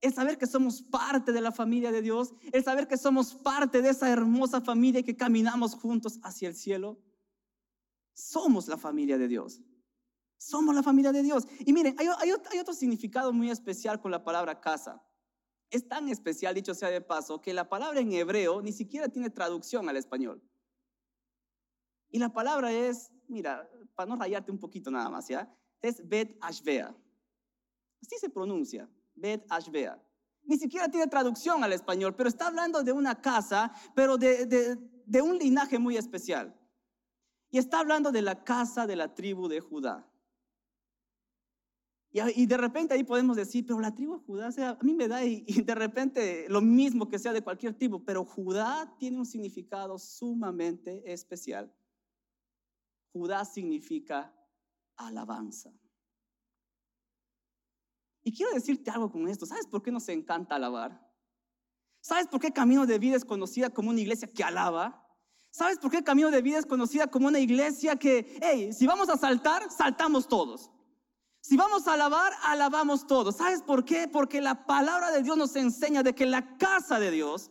el 0.00 0.14
saber 0.14 0.38
que 0.38 0.46
somos 0.46 0.82
parte 0.82 1.32
de 1.32 1.40
la 1.40 1.50
familia 1.50 1.90
de 1.90 2.02
Dios, 2.02 2.32
el 2.52 2.62
saber 2.62 2.86
que 2.86 2.96
somos 2.96 3.34
parte 3.34 3.82
de 3.82 3.90
esa 3.90 4.10
hermosa 4.10 4.60
familia 4.60 5.00
y 5.00 5.04
que 5.04 5.16
caminamos 5.16 5.74
juntos 5.74 6.20
hacia 6.22 6.48
el 6.48 6.54
cielo. 6.54 6.98
Somos 8.14 8.68
la 8.68 8.76
familia 8.76 9.18
de 9.18 9.28
Dios. 9.28 9.60
Somos 10.36 10.74
la 10.74 10.84
familia 10.84 11.10
de 11.10 11.22
Dios. 11.22 11.46
Y 11.60 11.72
miren, 11.72 11.96
hay, 11.98 12.06
hay, 12.18 12.30
otro 12.60 12.74
significado 12.74 13.32
muy 13.32 13.50
especial 13.50 14.00
con 14.00 14.12
la 14.12 14.22
palabra 14.22 14.60
casa. 14.60 15.02
Es 15.70 15.86
tan 15.88 16.08
especial, 16.08 16.54
dicho 16.54 16.74
sea 16.74 16.90
de 16.90 17.00
paso, 17.00 17.40
que 17.40 17.52
la 17.52 17.68
palabra 17.68 18.00
en 18.00 18.12
hebreo 18.12 18.62
ni 18.62 18.72
siquiera 18.72 19.08
tiene 19.08 19.30
traducción 19.30 19.88
al 19.88 19.96
español. 19.96 20.42
Y 22.10 22.18
la 22.18 22.32
palabra 22.32 22.72
es, 22.72 23.10
mira, 23.26 23.68
para 23.94 24.08
no 24.08 24.16
rayarte 24.16 24.52
un 24.52 24.58
poquito 24.58 24.90
nada 24.90 25.10
más, 25.10 25.28
¿ya? 25.28 25.52
Es 25.82 26.08
Bet 26.08 26.38
Ashbea. 26.40 26.96
Así 28.00 28.16
se 28.18 28.30
pronuncia. 28.30 28.88
Bet 29.18 29.44
Ashbea. 29.48 30.02
Ni 30.48 30.56
siquiera 30.56 30.88
tiene 30.88 31.06
traducción 31.06 31.62
al 31.62 31.74
español, 31.74 32.14
pero 32.16 32.28
está 32.28 32.46
hablando 32.46 32.82
de 32.82 32.92
una 32.92 33.20
casa, 33.20 33.70
pero 33.94 34.16
de, 34.16 34.78
un 35.22 35.36
linaje 35.36 35.78
muy 35.78 35.98
especial. 35.98 36.58
Y 37.50 37.58
está 37.58 37.80
hablando 37.80 38.10
de 38.12 38.22
la 38.22 38.44
casa 38.44 38.86
de 38.86 38.96
la 38.96 39.14
tribu 39.14 39.48
de 39.48 39.60
Judá. 39.60 40.10
Y, 42.10 42.46
de 42.46 42.56
repente 42.56 42.94
ahí 42.94 43.04
podemos 43.04 43.36
decir, 43.36 43.66
pero 43.66 43.78
la 43.78 43.94
tribu 43.94 44.18
de 44.18 44.24
Judá, 44.24 44.48
a 44.70 44.82
mí 44.82 44.94
me 44.94 45.06
da 45.06 45.22
y, 45.22 45.42
de 45.44 45.74
repente 45.74 46.46
lo 46.48 46.62
mismo 46.62 47.10
que 47.10 47.18
sea 47.18 47.34
de 47.34 47.42
cualquier 47.42 47.74
tribu, 47.74 48.02
pero 48.02 48.24
Judá 48.24 48.96
tiene 48.98 49.18
un 49.18 49.26
significado 49.26 49.98
sumamente 49.98 51.12
especial. 51.12 51.70
Judá 53.12 53.44
significa 53.44 54.34
alabanza. 54.96 55.72
Y 58.28 58.32
quiero 58.32 58.52
decirte 58.52 58.90
algo 58.90 59.10
con 59.10 59.26
esto. 59.26 59.46
¿Sabes 59.46 59.66
por 59.66 59.82
qué 59.82 59.90
nos 59.90 60.06
encanta 60.10 60.56
alabar? 60.56 61.00
¿Sabes 62.02 62.26
por 62.26 62.38
qué 62.38 62.52
Camino 62.52 62.84
de 62.84 62.98
Vida 62.98 63.16
es 63.16 63.24
conocida 63.24 63.70
como 63.70 63.88
una 63.88 64.02
iglesia 64.02 64.28
que 64.28 64.44
alaba? 64.44 65.02
¿Sabes 65.50 65.78
por 65.78 65.90
qué 65.90 66.04
Camino 66.04 66.30
de 66.30 66.42
Vida 66.42 66.58
es 66.58 66.66
conocida 66.66 67.06
como 67.06 67.28
una 67.28 67.38
iglesia 67.38 67.96
que, 67.96 68.38
hey, 68.42 68.70
si 68.74 68.86
vamos 68.86 69.08
a 69.08 69.16
saltar, 69.16 69.70
saltamos 69.70 70.28
todos? 70.28 70.70
Si 71.40 71.56
vamos 71.56 71.88
a 71.88 71.94
alabar, 71.94 72.34
alabamos 72.42 73.06
todos. 73.06 73.36
¿Sabes 73.36 73.62
por 73.62 73.86
qué? 73.86 74.08
Porque 74.08 74.42
la 74.42 74.66
palabra 74.66 75.10
de 75.10 75.22
Dios 75.22 75.38
nos 75.38 75.56
enseña 75.56 76.02
de 76.02 76.14
que 76.14 76.26
la 76.26 76.58
casa 76.58 77.00
de 77.00 77.10
Dios, 77.10 77.50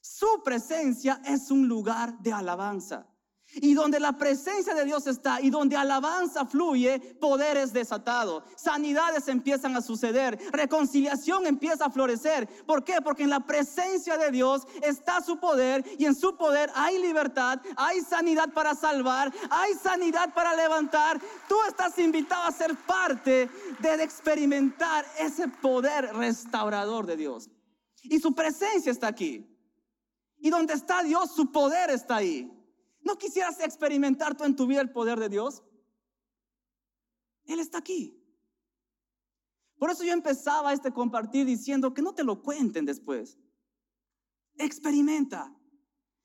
su 0.00 0.42
presencia 0.42 1.22
es 1.24 1.52
un 1.52 1.68
lugar 1.68 2.18
de 2.18 2.32
alabanza. 2.32 3.06
Y 3.54 3.74
donde 3.74 4.00
la 4.00 4.12
presencia 4.12 4.74
de 4.74 4.84
Dios 4.84 5.06
está 5.06 5.40
y 5.40 5.50
donde 5.50 5.76
alabanza 5.76 6.46
fluye, 6.46 6.98
poder 7.20 7.56
es 7.58 7.72
desatado. 7.72 8.44
Sanidades 8.56 9.28
empiezan 9.28 9.76
a 9.76 9.82
suceder. 9.82 10.38
Reconciliación 10.52 11.46
empieza 11.46 11.86
a 11.86 11.90
florecer. 11.90 12.48
¿Por 12.64 12.82
qué? 12.82 13.02
Porque 13.02 13.24
en 13.24 13.30
la 13.30 13.40
presencia 13.40 14.16
de 14.16 14.30
Dios 14.30 14.66
está 14.82 15.20
su 15.20 15.38
poder 15.38 15.84
y 15.98 16.06
en 16.06 16.14
su 16.14 16.36
poder 16.36 16.70
hay 16.74 16.98
libertad, 16.98 17.60
hay 17.76 18.00
sanidad 18.00 18.52
para 18.52 18.74
salvar, 18.74 19.32
hay 19.50 19.74
sanidad 19.74 20.32
para 20.32 20.54
levantar. 20.56 21.20
Tú 21.48 21.56
estás 21.68 21.98
invitado 21.98 22.44
a 22.44 22.52
ser 22.52 22.74
parte 22.86 23.50
de 23.80 24.02
experimentar 24.02 25.04
ese 25.18 25.48
poder 25.48 26.14
restaurador 26.14 27.06
de 27.06 27.16
Dios. 27.16 27.50
Y 28.02 28.18
su 28.18 28.34
presencia 28.34 28.90
está 28.90 29.08
aquí. 29.08 29.48
Y 30.38 30.50
donde 30.50 30.74
está 30.74 31.02
Dios, 31.02 31.32
su 31.34 31.52
poder 31.52 31.90
está 31.90 32.16
ahí. 32.16 32.50
¿No 33.02 33.18
quisieras 33.18 33.60
experimentar 33.60 34.36
tú 34.36 34.44
en 34.44 34.56
tu 34.56 34.66
vida 34.66 34.80
el 34.80 34.92
poder 34.92 35.18
de 35.18 35.28
Dios? 35.28 35.62
Él 37.46 37.58
está 37.58 37.78
aquí. 37.78 38.18
Por 39.76 39.90
eso 39.90 40.04
yo 40.04 40.12
empezaba 40.12 40.72
este 40.72 40.92
compartir 40.92 41.44
diciendo 41.44 41.92
que 41.92 42.02
no 42.02 42.14
te 42.14 42.22
lo 42.22 42.42
cuenten 42.42 42.86
después. 42.86 43.38
Experimenta. 44.56 45.52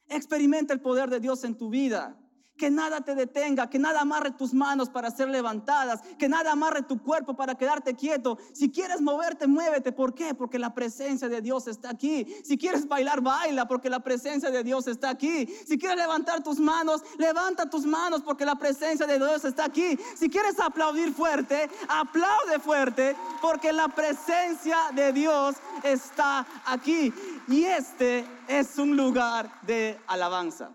Experimenta 0.07 0.73
el 0.73 0.81
poder 0.81 1.09
de 1.09 1.19
Dios 1.19 1.43
en 1.43 1.57
tu 1.57 1.69
vida 1.69 2.19
que 2.57 2.69
nada 2.69 3.01
te 3.01 3.15
detenga, 3.15 3.69
que 3.69 3.79
nada 3.79 4.01
amarre 4.01 4.31
tus 4.31 4.53
manos 4.53 4.89
para 4.89 5.11
ser 5.11 5.29
levantadas, 5.29 6.01
que 6.17 6.27
nada 6.27 6.51
amarre 6.51 6.81
tu 6.83 7.01
cuerpo 7.01 7.35
para 7.35 7.55
quedarte 7.55 7.95
quieto. 7.95 8.37
Si 8.53 8.71
quieres 8.71 9.01
moverte, 9.01 9.47
muévete. 9.47 9.91
¿Por 9.91 10.13
qué? 10.13 10.33
Porque 10.33 10.59
la 10.59 10.73
presencia 10.73 11.29
de 11.29 11.41
Dios 11.41 11.67
está 11.67 11.91
aquí. 11.91 12.25
Si 12.43 12.57
quieres 12.57 12.87
bailar, 12.87 13.21
baila, 13.21 13.67
porque 13.67 13.89
la 13.89 13.99
presencia 13.99 14.49
de 14.49 14.63
Dios 14.63 14.87
está 14.87 15.09
aquí. 15.09 15.47
Si 15.67 15.77
quieres 15.77 15.97
levantar 15.97 16.43
tus 16.43 16.59
manos, 16.59 17.03
levanta 17.17 17.69
tus 17.69 17.85
manos, 17.85 18.21
porque 18.21 18.45
la 18.45 18.55
presencia 18.55 19.05
de 19.05 19.17
Dios 19.17 19.45
está 19.45 19.65
aquí. 19.65 19.97
Si 20.15 20.29
quieres 20.29 20.59
aplaudir 20.59 21.13
fuerte, 21.13 21.69
aplaude 21.87 22.59
fuerte, 22.59 23.15
porque 23.41 23.71
la 23.71 23.87
presencia 23.87 24.77
de 24.93 25.13
Dios 25.13 25.55
está 25.83 26.45
aquí. 26.65 27.13
Y 27.47 27.63
este 27.63 28.25
es 28.47 28.77
un 28.77 28.97
lugar 28.97 29.61
de 29.61 29.99
alabanza. 30.07 30.71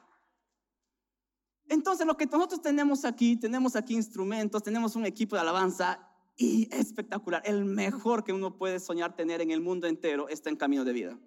Entonces 1.73 2.07
lo 2.07 2.19
que 2.19 2.27
nosotros 2.27 2.61
tenemos 2.61 3.07
aquí, 3.07 3.35
tenemos 3.35 3.77
aquí 3.77 3.95
instrumentos, 3.95 4.63
tenemos 4.63 4.95
un 4.95 5.07
equipo 5.07 5.37
de 5.37 5.41
alabanza 5.41 6.07
y 6.37 6.69
espectacular. 6.71 7.41
El 7.47 7.65
mejor 7.65 8.25
que 8.25 8.35
uno 8.35 8.59
puede 8.59 8.79
soñar 8.79 9.17
tener 9.17 9.41
en 9.41 9.51
el 9.51 9.63
mundo 9.63 9.87
entero 9.87 10.29
está 10.29 10.51
en 10.51 10.57
camino 10.57 10.85
de 10.85 10.93
vida. 10.93 11.19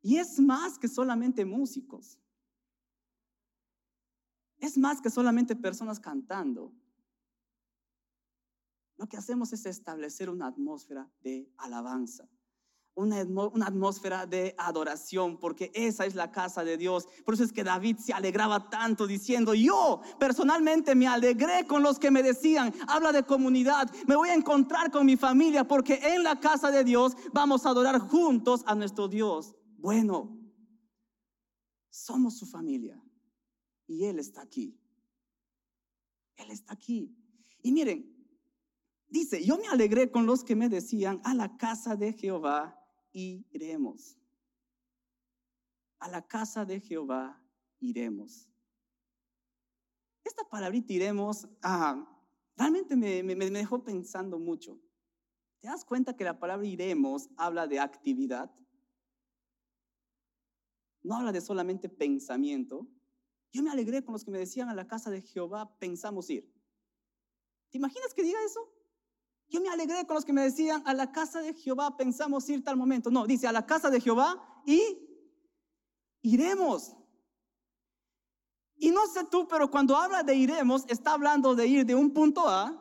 Y 0.00 0.18
es 0.18 0.38
más 0.38 0.78
que 0.78 0.86
solamente 0.86 1.44
músicos. 1.44 2.20
Es 4.58 4.78
más 4.78 5.00
que 5.00 5.10
solamente 5.10 5.56
personas 5.56 5.98
cantando. 5.98 6.72
Lo 8.96 9.08
que 9.08 9.16
hacemos 9.16 9.52
es 9.52 9.66
establecer 9.66 10.30
una 10.30 10.46
atmósfera 10.46 11.10
de 11.24 11.50
alabanza 11.56 12.28
una, 12.94 13.20
atmósfera 13.66 14.26
de 14.26 14.54
adoración, 14.58 15.38
porque 15.38 15.70
esa 15.74 16.04
es 16.04 16.14
la 16.14 16.30
casa 16.30 16.64
de 16.64 16.76
Dios. 16.76 17.08
Por 17.24 17.34
eso 17.34 17.44
es 17.44 17.52
que 17.52 17.64
David 17.64 17.98
se 17.98 18.12
alegraba 18.12 18.68
tanto 18.68 19.06
diciendo, 19.06 19.54
yo 19.54 20.00
personalmente 20.18 20.94
me 20.94 21.06
alegré 21.06 21.66
con 21.66 21.82
los 21.82 21.98
que 21.98 22.10
me 22.10 22.22
decían, 22.22 22.72
habla 22.86 23.12
de 23.12 23.24
comunidad, 23.24 23.90
me 24.06 24.16
voy 24.16 24.28
a 24.28 24.34
encontrar 24.34 24.90
con 24.90 25.06
mi 25.06 25.16
familia, 25.16 25.66
porque 25.66 26.00
en 26.02 26.22
la 26.22 26.38
casa 26.38 26.70
de 26.70 26.84
Dios 26.84 27.16
vamos 27.32 27.64
a 27.64 27.70
adorar 27.70 27.98
juntos 27.98 28.62
a 28.66 28.74
nuestro 28.74 29.08
Dios. 29.08 29.54
Bueno, 29.78 30.38
somos 31.90 32.38
su 32.38 32.46
familia 32.46 33.02
y 33.86 34.04
Él 34.04 34.18
está 34.18 34.42
aquí. 34.42 34.78
Él 36.36 36.50
está 36.50 36.74
aquí. 36.74 37.16
Y 37.62 37.72
miren, 37.72 38.12
dice, 39.08 39.44
yo 39.44 39.56
me 39.56 39.68
alegré 39.68 40.10
con 40.10 40.26
los 40.26 40.44
que 40.44 40.56
me 40.56 40.68
decían, 40.68 41.20
a 41.24 41.34
la 41.34 41.56
casa 41.56 41.96
de 41.96 42.12
Jehová 42.12 42.81
iremos. 43.12 44.16
A 45.98 46.08
la 46.08 46.26
casa 46.26 46.64
de 46.64 46.80
Jehová 46.80 47.40
iremos. 47.80 48.48
Esta 50.24 50.44
palabrita 50.48 50.92
iremos 50.92 51.48
ah, 51.62 52.08
realmente 52.56 52.96
me, 52.96 53.22
me 53.22 53.50
dejó 53.50 53.82
pensando 53.82 54.38
mucho. 54.38 54.80
¿Te 55.60 55.68
das 55.68 55.84
cuenta 55.84 56.16
que 56.16 56.24
la 56.24 56.38
palabra 56.38 56.66
iremos 56.66 57.28
habla 57.36 57.66
de 57.66 57.78
actividad? 57.78 58.50
No 61.02 61.16
habla 61.16 61.32
de 61.32 61.40
solamente 61.40 61.88
pensamiento. 61.88 62.88
Yo 63.52 63.62
me 63.62 63.70
alegré 63.70 64.02
con 64.04 64.12
los 64.12 64.24
que 64.24 64.30
me 64.30 64.38
decían 64.38 64.68
a 64.68 64.74
la 64.74 64.86
casa 64.86 65.10
de 65.10 65.22
Jehová 65.22 65.78
pensamos 65.78 66.30
ir. 66.30 66.50
¿Te 67.70 67.78
imaginas 67.78 68.14
que 68.14 68.22
diga 68.22 68.38
eso? 68.44 68.72
Yo 69.52 69.60
me 69.60 69.68
alegré 69.68 70.06
con 70.06 70.14
los 70.14 70.24
que 70.24 70.32
me 70.32 70.40
decían, 70.40 70.82
a 70.86 70.94
la 70.94 71.12
casa 71.12 71.42
de 71.42 71.52
Jehová 71.52 71.94
pensamos 71.94 72.48
ir 72.48 72.64
tal 72.64 72.78
momento. 72.78 73.10
No, 73.10 73.26
dice, 73.26 73.46
a 73.46 73.52
la 73.52 73.66
casa 73.66 73.90
de 73.90 74.00
Jehová 74.00 74.62
y 74.64 74.80
iremos. 76.22 76.96
Y 78.76 78.90
no 78.90 79.06
sé 79.08 79.24
tú, 79.30 79.46
pero 79.46 79.70
cuando 79.70 79.94
habla 79.94 80.22
de 80.22 80.34
iremos, 80.34 80.86
está 80.88 81.12
hablando 81.12 81.54
de 81.54 81.66
ir 81.66 81.84
de 81.84 81.94
un 81.94 82.14
punto 82.14 82.48
A 82.48 82.78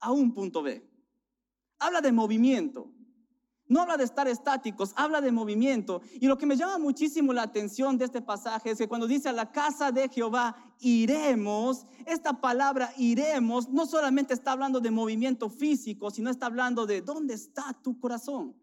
a 0.00 0.10
un 0.10 0.32
punto 0.32 0.62
B. 0.62 0.90
Habla 1.78 2.00
de 2.00 2.10
movimiento. 2.10 2.93
No 3.74 3.80
habla 3.80 3.96
de 3.96 4.04
estar 4.04 4.28
estáticos, 4.28 4.92
habla 4.94 5.20
de 5.20 5.32
movimiento. 5.32 6.00
Y 6.20 6.28
lo 6.28 6.38
que 6.38 6.46
me 6.46 6.56
llama 6.56 6.78
muchísimo 6.78 7.32
la 7.32 7.42
atención 7.42 7.98
de 7.98 8.04
este 8.04 8.22
pasaje 8.22 8.70
es 8.70 8.78
que 8.78 8.86
cuando 8.86 9.08
dice 9.08 9.28
a 9.28 9.32
la 9.32 9.50
casa 9.50 9.90
de 9.90 10.08
Jehová 10.08 10.54
iremos, 10.78 11.84
esta 12.06 12.40
palabra 12.40 12.92
iremos 12.96 13.68
no 13.68 13.84
solamente 13.84 14.32
está 14.32 14.52
hablando 14.52 14.78
de 14.78 14.92
movimiento 14.92 15.50
físico, 15.50 16.12
sino 16.12 16.30
está 16.30 16.46
hablando 16.46 16.86
de 16.86 17.00
dónde 17.00 17.34
está 17.34 17.76
tu 17.82 17.98
corazón. 17.98 18.54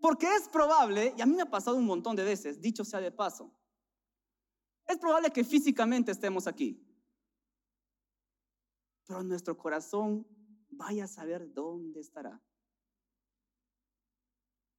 Porque 0.00 0.34
es 0.34 0.48
probable, 0.48 1.12
y 1.14 1.20
a 1.20 1.26
mí 1.26 1.34
me 1.34 1.42
ha 1.42 1.50
pasado 1.50 1.76
un 1.76 1.84
montón 1.84 2.16
de 2.16 2.24
veces, 2.24 2.58
dicho 2.58 2.86
sea 2.86 3.02
de 3.02 3.12
paso, 3.12 3.52
es 4.86 4.96
probable 4.96 5.30
que 5.30 5.44
físicamente 5.44 6.10
estemos 6.10 6.46
aquí, 6.46 6.82
pero 9.06 9.22
nuestro 9.22 9.54
corazón 9.58 10.26
vaya 10.78 11.04
a 11.04 11.08
saber 11.08 11.52
dónde 11.52 12.00
estará. 12.00 12.40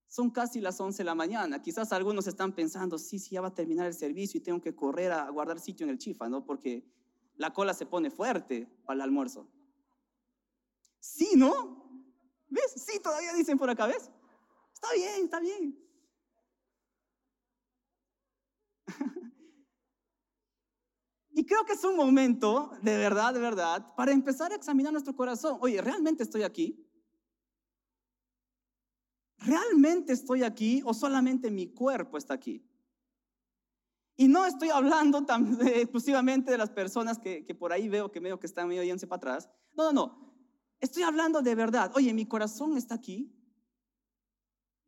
Son 0.08 0.32
casi 0.32 0.60
las 0.60 0.80
11 0.80 0.98
de 0.98 1.04
la 1.04 1.14
mañana. 1.14 1.62
Quizás 1.62 1.94
algunos 1.94 2.26
están 2.26 2.56
pensando, 2.56 2.98
sí, 2.98 3.20
sí, 3.20 3.32
ya 3.32 3.42
va 3.42 3.50
a 3.50 3.54
terminar 3.54 3.86
el 3.86 3.94
servicio 3.94 4.40
y 4.40 4.44
tengo 4.44 4.60
que 4.60 4.76
correr 4.76 5.12
a 5.12 5.30
guardar 5.30 5.60
sitio 5.60 5.84
en 5.84 5.92
el 5.92 6.00
chifa, 6.00 6.28
¿no? 6.28 6.44
Porque 6.44 6.84
la 7.36 7.54
cola 7.54 7.76
se 7.76 7.86
pone 7.86 8.10
fuerte 8.10 8.66
para 8.86 8.96
el 8.96 9.02
almuerzo. 9.02 9.48
Sí, 11.00 11.34
¿no? 11.36 11.88
¿Ves? 12.48 12.74
Sí, 12.88 13.00
todavía 13.00 13.34
dicen 13.34 13.58
por 13.58 13.70
acá, 13.70 13.86
¿ves? 13.86 14.10
Está 14.74 14.88
bien, 14.96 15.26
está 15.26 15.40
bien. 15.40 15.78
Y 21.40 21.46
creo 21.46 21.64
que 21.64 21.72
es 21.72 21.86
un 21.86 21.96
momento, 21.96 22.70
de 22.82 22.98
verdad, 22.98 23.34
de 23.34 23.40
verdad, 23.40 23.96
para 23.96 24.12
empezar 24.12 24.52
a 24.52 24.56
examinar 24.56 24.92
nuestro 24.92 25.16
corazón. 25.16 25.58
Oye, 25.62 25.82
¿realmente 25.82 26.22
estoy 26.22 26.44
aquí? 26.44 26.86
¿Realmente 29.38 30.12
estoy 30.12 30.44
aquí 30.44 30.82
o 30.84 30.94
solamente 30.94 31.50
mi 31.50 31.68
cuerpo 31.68 32.18
está 32.18 32.34
aquí? 32.34 32.62
Y 34.18 34.28
no 34.28 34.46
estoy 34.46 34.68
hablando 34.68 35.24
tan, 35.26 35.58
exclusivamente 35.66 36.52
de 36.52 36.58
las 36.58 36.72
personas 36.72 37.18
que, 37.18 37.46
que, 37.46 37.56
por 37.56 37.72
ahí 37.72 37.88
veo 37.88 38.12
que 38.12 38.20
medio 38.20 38.38
que 38.38 38.48
están 38.48 38.68
medio 38.68 38.84
yéndose 38.84 39.08
para 39.08 39.20
atrás. 39.20 39.50
No, 39.78 39.86
no, 39.86 39.94
no. 39.94 40.36
Estoy 40.82 41.04
hablando 41.04 41.42
de 41.42 41.56
verdad. 41.56 41.90
Oye, 41.96 42.14
mi 42.14 42.26
corazón 42.26 42.76
está 42.76 42.96
aquí. 42.96 43.34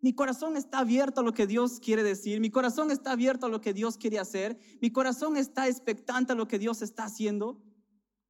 Mi 0.02 0.14
corazón 0.14 0.58
está 0.58 0.80
abierto 0.80 1.22
a 1.22 1.24
lo 1.24 1.32
que 1.32 1.46
Dios 1.46 1.80
quiere 1.80 2.02
decir. 2.02 2.40
Mi 2.40 2.50
corazón 2.50 2.90
está 2.90 3.12
abierto 3.12 3.46
a 3.46 3.50
lo 3.50 3.62
que 3.62 3.72
Dios 3.72 3.98
quiere 3.98 4.18
hacer. 4.18 4.60
Mi 4.82 4.92
corazón 4.92 5.38
está 5.38 5.68
expectante 5.68 6.32
a 6.32 6.36
lo 6.36 6.48
que 6.48 6.58
Dios 6.58 6.82
está 6.82 7.04
haciendo, 7.04 7.62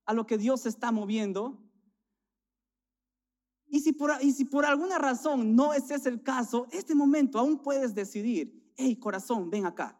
a 0.05 0.13
lo 0.13 0.27
que 0.27 0.37
Dios 0.37 0.65
está 0.65 0.91
moviendo. 0.91 1.63
Y 3.67 3.79
si 3.79 3.93
por, 3.93 4.11
y 4.21 4.33
si 4.33 4.43
por 4.43 4.65
alguna 4.65 4.97
razón 4.97 5.55
no 5.55 5.73
ese 5.73 5.95
es 5.95 6.05
el 6.05 6.21
caso, 6.21 6.67
este 6.71 6.93
momento 6.93 7.39
aún 7.39 7.63
puedes 7.63 7.95
decidir, 7.95 8.73
hey 8.75 8.97
corazón, 8.97 9.49
ven 9.49 9.65
acá. 9.65 9.97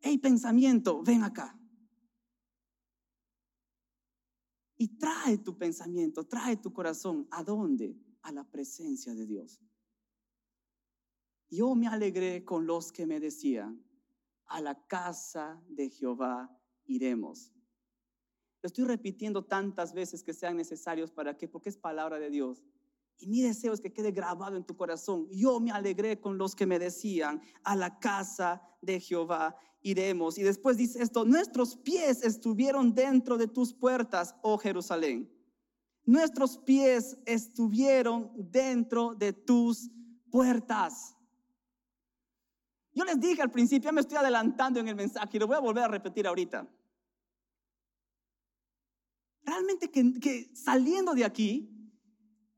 Hey 0.00 0.18
pensamiento, 0.18 1.00
ven 1.04 1.22
acá. 1.22 1.56
Y 4.76 4.98
trae 4.98 5.38
tu 5.38 5.56
pensamiento, 5.56 6.26
trae 6.26 6.56
tu 6.56 6.72
corazón. 6.72 7.28
¿A 7.30 7.44
dónde? 7.44 7.96
A 8.28 8.32
la 8.32 8.44
presencia 8.44 9.14
de 9.14 9.26
Dios. 9.26 9.58
Yo 11.50 11.74
me 11.74 11.88
alegré 11.88 12.44
con 12.44 12.66
los 12.66 12.92
que 12.92 13.06
me 13.06 13.20
decían, 13.20 13.82
a 14.46 14.60
la 14.60 14.86
casa 14.86 15.62
de 15.66 15.88
Jehová 15.88 16.54
iremos. 16.84 17.52
Lo 18.62 18.66
estoy 18.66 18.84
repitiendo 18.84 19.44
tantas 19.44 19.94
veces 19.94 20.22
que 20.22 20.34
sean 20.34 20.58
necesarios 20.58 21.10
para 21.10 21.38
que, 21.38 21.48
porque 21.48 21.70
es 21.70 21.78
palabra 21.78 22.18
de 22.18 22.28
Dios. 22.28 22.64
Y 23.16 23.28
mi 23.28 23.40
deseo 23.40 23.72
es 23.72 23.80
que 23.80 23.92
quede 23.92 24.10
grabado 24.10 24.56
en 24.56 24.64
tu 24.64 24.76
corazón. 24.76 25.26
Yo 25.30 25.58
me 25.58 25.70
alegré 25.70 26.20
con 26.20 26.36
los 26.36 26.54
que 26.54 26.66
me 26.66 26.78
decían, 26.78 27.40
a 27.62 27.76
la 27.76 27.98
casa 27.98 28.62
de 28.82 29.00
Jehová 29.00 29.56
iremos. 29.80 30.36
Y 30.36 30.42
después 30.42 30.76
dice 30.76 31.02
esto, 31.02 31.24
nuestros 31.24 31.76
pies 31.76 32.22
estuvieron 32.22 32.94
dentro 32.94 33.38
de 33.38 33.48
tus 33.48 33.72
puertas, 33.72 34.34
oh 34.42 34.58
Jerusalén 34.58 35.37
nuestros 36.08 36.56
pies 36.56 37.18
estuvieron 37.26 38.32
dentro 38.34 39.14
de 39.14 39.34
tus 39.34 39.90
puertas. 40.30 41.14
Yo 42.94 43.04
les 43.04 43.20
dije 43.20 43.42
al 43.42 43.50
principio, 43.50 43.92
me 43.92 44.00
estoy 44.00 44.16
adelantando 44.16 44.80
en 44.80 44.88
el 44.88 44.94
mensaje 44.94 45.36
y 45.36 45.38
lo 45.38 45.46
voy 45.46 45.56
a 45.56 45.60
volver 45.60 45.84
a 45.84 45.88
repetir 45.88 46.26
ahorita. 46.26 46.66
Realmente 49.42 49.90
que, 49.90 50.50
saliendo 50.54 51.12
de 51.12 51.26
aquí, 51.26 51.77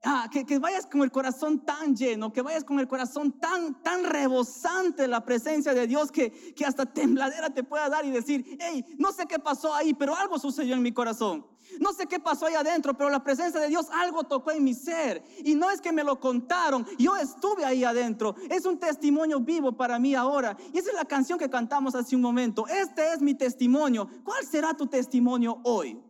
Ah, 0.02 0.30
que, 0.30 0.58
vayas 0.58 0.86
con 0.86 1.02
el 1.02 1.12
corazón 1.12 1.58
tan 1.66 1.94
lleno, 1.94 2.32
que 2.32 2.40
vayas 2.40 2.64
con 2.64 2.80
el 2.80 2.88
corazón 2.88 3.32
tan, 3.32 3.82
tan 3.82 4.04
rebosante 4.04 5.02
de 5.02 5.08
la 5.08 5.22
presencia 5.26 5.74
de 5.74 5.86
Dios 5.86 6.10
que, 6.10 6.54
que 6.54 6.64
hasta 6.64 6.86
tembladera 6.86 7.50
te 7.50 7.64
pueda 7.64 7.86
dar 7.90 8.06
y 8.06 8.10
decir, 8.10 8.56
hey, 8.60 8.82
no 8.96 9.12
sé 9.12 9.26
qué 9.26 9.38
pasó 9.38 9.74
ahí, 9.74 9.92
pero 9.92 10.16
algo 10.16 10.38
sucedió 10.38 10.74
en 10.74 10.80
mi 10.80 10.92
corazón. 10.92 11.46
No 11.78 11.92
sé 11.92 12.06
qué 12.06 12.18
pasó 12.18 12.46
ahí 12.46 12.54
adentro, 12.54 12.94
pero 12.94 13.10
la 13.10 13.22
presencia 13.22 13.60
de 13.60 13.68
Dios 13.68 13.88
algo 13.92 14.24
tocó 14.24 14.52
en 14.52 14.64
mi 14.64 14.72
ser. 14.72 15.22
Y 15.44 15.54
no 15.54 15.70
es 15.70 15.82
que 15.82 15.92
me 15.92 16.02
lo 16.02 16.18
contaron, 16.18 16.86
yo 16.98 17.14
estuve 17.16 17.66
ahí 17.66 17.84
adentro. 17.84 18.34
Es 18.48 18.64
un 18.64 18.78
testimonio 18.78 19.38
vivo 19.40 19.72
para 19.72 19.98
mí 19.98 20.14
ahora. 20.14 20.56
Y 20.72 20.78
esa 20.78 20.90
es 20.90 20.96
la 20.96 21.04
canción 21.04 21.38
que 21.38 21.50
cantamos 21.50 21.94
hace 21.94 22.16
un 22.16 22.22
momento. 22.22 22.66
Este 22.66 23.12
es 23.12 23.20
mi 23.20 23.34
testimonio. 23.34 24.08
¿Cuál 24.24 24.46
será 24.46 24.72
tu 24.72 24.86
testimonio 24.86 25.60
hoy? 25.62 26.00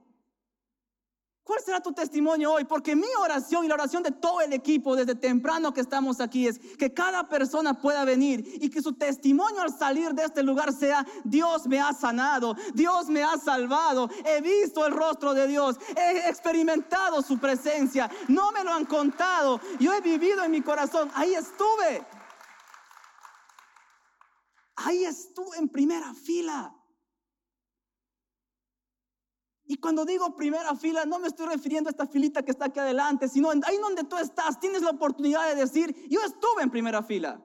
¿Cuál 1.51 1.65
será 1.65 1.81
tu 1.81 1.93
testimonio 1.93 2.53
hoy? 2.53 2.63
Porque 2.63 2.95
mi 2.95 3.09
oración 3.21 3.65
y 3.65 3.69
la 3.69 3.75
oración 3.75 4.05
de 4.05 4.13
todo 4.13 4.41
el 4.41 4.53
equipo 4.53 4.95
desde 4.95 5.17
temprano 5.17 5.75
que 5.75 5.81
estamos 5.81 6.21
aquí 6.21 6.47
es 6.47 6.61
que 6.61 6.95
cada 6.95 7.29
persona 7.29 7.81
pueda 7.81 8.05
venir 8.05 8.45
y 8.61 8.71
que 8.71 8.81
su 8.81 8.93
testimonio 8.93 9.61
al 9.61 9.77
salir 9.77 10.15
de 10.15 10.27
este 10.27 10.45
lugar 10.45 10.73
sea, 10.73 11.05
Dios 11.25 11.67
me 11.67 11.81
ha 11.81 11.93
sanado, 11.93 12.55
Dios 12.73 13.09
me 13.09 13.25
ha 13.25 13.37
salvado, 13.37 14.09
he 14.25 14.41
visto 14.41 14.87
el 14.87 14.93
rostro 14.93 15.35
de 15.35 15.49
Dios, 15.49 15.75
he 15.97 16.29
experimentado 16.29 17.21
su 17.21 17.37
presencia, 17.41 18.09
no 18.29 18.53
me 18.53 18.63
lo 18.63 18.73
han 18.73 18.85
contado, 18.85 19.61
yo 19.81 19.93
he 19.93 20.01
vivido 20.01 20.45
en 20.45 20.53
mi 20.53 20.61
corazón, 20.61 21.11
ahí 21.15 21.35
estuve. 21.35 22.07
Ahí 24.77 25.05
estuve 25.05 25.59
en 25.59 25.69
primera 25.69 26.15
fila. 26.15 26.80
Y 29.71 29.77
cuando 29.77 30.05
digo 30.05 30.35
primera 30.35 30.75
fila, 30.75 31.05
no 31.05 31.21
me 31.21 31.29
estoy 31.29 31.47
refiriendo 31.47 31.89
a 31.89 31.93
esta 31.93 32.05
filita 32.05 32.43
que 32.43 32.51
está 32.51 32.65
aquí 32.65 32.81
adelante, 32.81 33.29
sino 33.29 33.51
ahí 33.51 33.79
donde 33.81 34.03
tú 34.03 34.17
estás, 34.17 34.59
tienes 34.59 34.83
la 34.83 34.91
oportunidad 34.91 35.47
de 35.47 35.55
decir, 35.55 35.95
yo 36.09 36.21
estuve 36.23 36.65
en 36.65 36.71
primera 36.71 37.05
fila. 37.05 37.41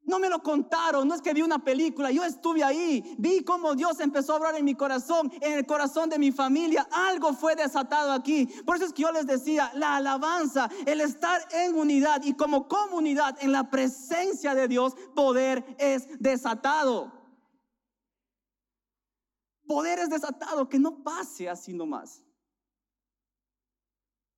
No 0.00 0.18
me 0.18 0.30
lo 0.30 0.42
contaron, 0.42 1.06
no 1.06 1.14
es 1.14 1.20
que 1.20 1.34
vi 1.34 1.42
una 1.42 1.62
película, 1.62 2.10
yo 2.10 2.24
estuve 2.24 2.64
ahí, 2.64 3.14
vi 3.18 3.44
cómo 3.44 3.74
Dios 3.74 4.00
empezó 4.00 4.32
a 4.32 4.36
obrar 4.36 4.56
en 4.56 4.64
mi 4.64 4.74
corazón, 4.74 5.30
en 5.42 5.52
el 5.52 5.66
corazón 5.66 6.08
de 6.08 6.18
mi 6.18 6.32
familia, 6.32 6.88
algo 6.90 7.34
fue 7.34 7.54
desatado 7.54 8.10
aquí. 8.10 8.46
Por 8.64 8.76
eso 8.76 8.86
es 8.86 8.94
que 8.94 9.02
yo 9.02 9.12
les 9.12 9.26
decía, 9.26 9.70
la 9.74 9.96
alabanza, 9.96 10.70
el 10.86 11.02
estar 11.02 11.46
en 11.52 11.74
unidad 11.74 12.22
y 12.24 12.32
como 12.32 12.66
comunidad 12.66 13.36
en 13.42 13.52
la 13.52 13.68
presencia 13.68 14.54
de 14.54 14.68
Dios, 14.68 14.94
poder 15.14 15.76
es 15.78 16.08
desatado. 16.18 17.19
Poder 19.70 20.00
es 20.00 20.10
desatado, 20.10 20.68
que 20.68 20.80
no 20.80 21.04
pase 21.04 21.48
así 21.48 21.72
nomás. 21.72 22.24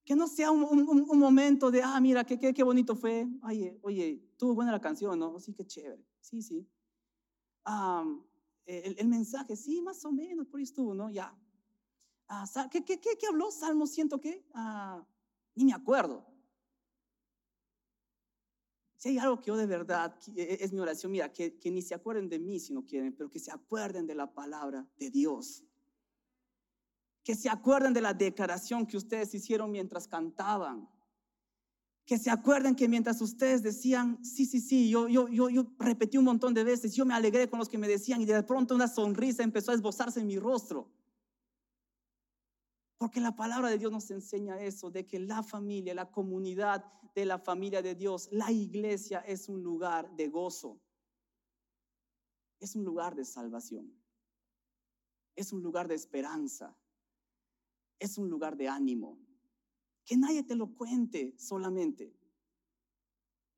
Que 0.04 0.14
no 0.14 0.28
sea 0.28 0.50
un, 0.50 1.18
momento 1.18 1.70
de, 1.70 1.82
ah, 1.82 1.98
mira, 2.02 2.22
qué, 2.22 2.38
qué, 2.38 2.52
qué 2.52 2.62
bonito 2.62 2.94
fue. 2.94 3.26
Oye, 3.42 3.78
oye, 3.80 4.22
tuvo 4.36 4.54
buena 4.54 4.72
la 4.72 4.80
canción, 4.82 5.18
¿no? 5.18 5.40
Sí, 5.40 5.54
qué 5.54 5.66
chévere. 5.66 6.06
Sí, 6.20 6.42
sí. 6.42 6.68
el, 8.66 9.08
mensaje, 9.08 9.56
sí, 9.56 9.80
más 9.80 10.04
o 10.04 10.12
menos, 10.12 10.46
por 10.48 10.58
ahí 10.58 10.64
estuvo, 10.64 10.92
¿no? 10.92 11.08
Ya. 11.08 11.34
Ah, 12.28 12.44
¿qué, 12.70 12.84
qué, 12.84 13.00
qué, 13.00 13.26
habló? 13.26 13.50
Salmo 13.50 13.86
siento 13.86 14.20
qué? 14.20 14.46
Ah, 14.52 15.02
ni 15.54 15.64
me 15.64 15.72
acuerdo. 15.72 16.26
Si 19.02 19.08
hay 19.08 19.18
algo 19.18 19.40
que 19.40 19.48
yo 19.48 19.56
de 19.56 19.66
verdad, 19.66 20.14
e, 20.36 20.58
es 20.60 20.72
mi 20.72 20.78
oración, 20.78 21.10
mira, 21.10 21.32
que, 21.32 21.58
que 21.58 21.72
ni 21.72 21.82
se 21.82 21.92
acuerden 21.92 22.28
de 22.28 22.38
mí 22.38 22.60
si 22.60 22.72
no 22.72 22.86
quieren, 22.86 23.12
pero 23.12 23.28
que 23.28 23.40
se 23.40 23.50
acuerden 23.50 24.06
de 24.06 24.14
la 24.14 24.32
palabra 24.32 24.86
de 24.96 25.10
Dios. 25.10 25.64
Que 27.24 27.34
se 27.34 27.48
acuerden 27.48 27.92
de 27.94 28.00
la 28.00 28.14
declaración 28.14 28.86
que 28.86 28.96
ustedes 28.96 29.34
hicieron 29.34 29.72
mientras 29.72 30.06
cantaban. 30.06 30.88
Que 32.06 32.16
se 32.16 32.30
acuerden 32.30 32.76
que 32.76 32.86
mientras 32.86 33.20
ustedes 33.20 33.64
decían, 33.64 34.24
sí, 34.24 34.46
sí, 34.46 34.60
sí, 34.60 34.88
yo, 34.88 35.08
yo, 35.08 35.26
yo, 35.26 35.50
yo 35.50 35.66
repetí 35.80 36.16
un 36.16 36.26
montón 36.26 36.54
de 36.54 36.62
veces, 36.62 36.94
yo 36.94 37.04
me 37.04 37.14
alegré 37.14 37.50
con 37.50 37.58
los 37.58 37.68
que 37.68 37.78
me 37.78 37.88
decían 37.88 38.20
y 38.20 38.24
de 38.24 38.40
pronto 38.44 38.72
una 38.72 38.86
sonrisa 38.86 39.42
empezó 39.42 39.72
a 39.72 39.74
esbozarse 39.74 40.20
en 40.20 40.28
mi 40.28 40.38
rostro. 40.38 40.88
Porque 43.02 43.18
la 43.18 43.34
palabra 43.34 43.68
de 43.68 43.78
Dios 43.78 43.90
nos 43.90 44.08
enseña 44.12 44.60
eso, 44.60 44.88
de 44.88 45.08
que 45.08 45.18
la 45.18 45.42
familia, 45.42 45.92
la 45.92 46.08
comunidad 46.08 46.84
de 47.16 47.24
la 47.24 47.36
familia 47.36 47.82
de 47.82 47.96
Dios, 47.96 48.28
la 48.30 48.52
iglesia 48.52 49.18
es 49.26 49.48
un 49.48 49.60
lugar 49.60 50.14
de 50.14 50.28
gozo. 50.28 50.80
Es 52.60 52.76
un 52.76 52.84
lugar 52.84 53.16
de 53.16 53.24
salvación. 53.24 53.92
Es 55.34 55.52
un 55.52 55.64
lugar 55.64 55.88
de 55.88 55.96
esperanza. 55.96 56.78
Es 57.98 58.18
un 58.18 58.30
lugar 58.30 58.56
de 58.56 58.68
ánimo. 58.68 59.18
Que 60.04 60.16
nadie 60.16 60.44
te 60.44 60.54
lo 60.54 60.72
cuente 60.72 61.34
solamente. 61.36 62.14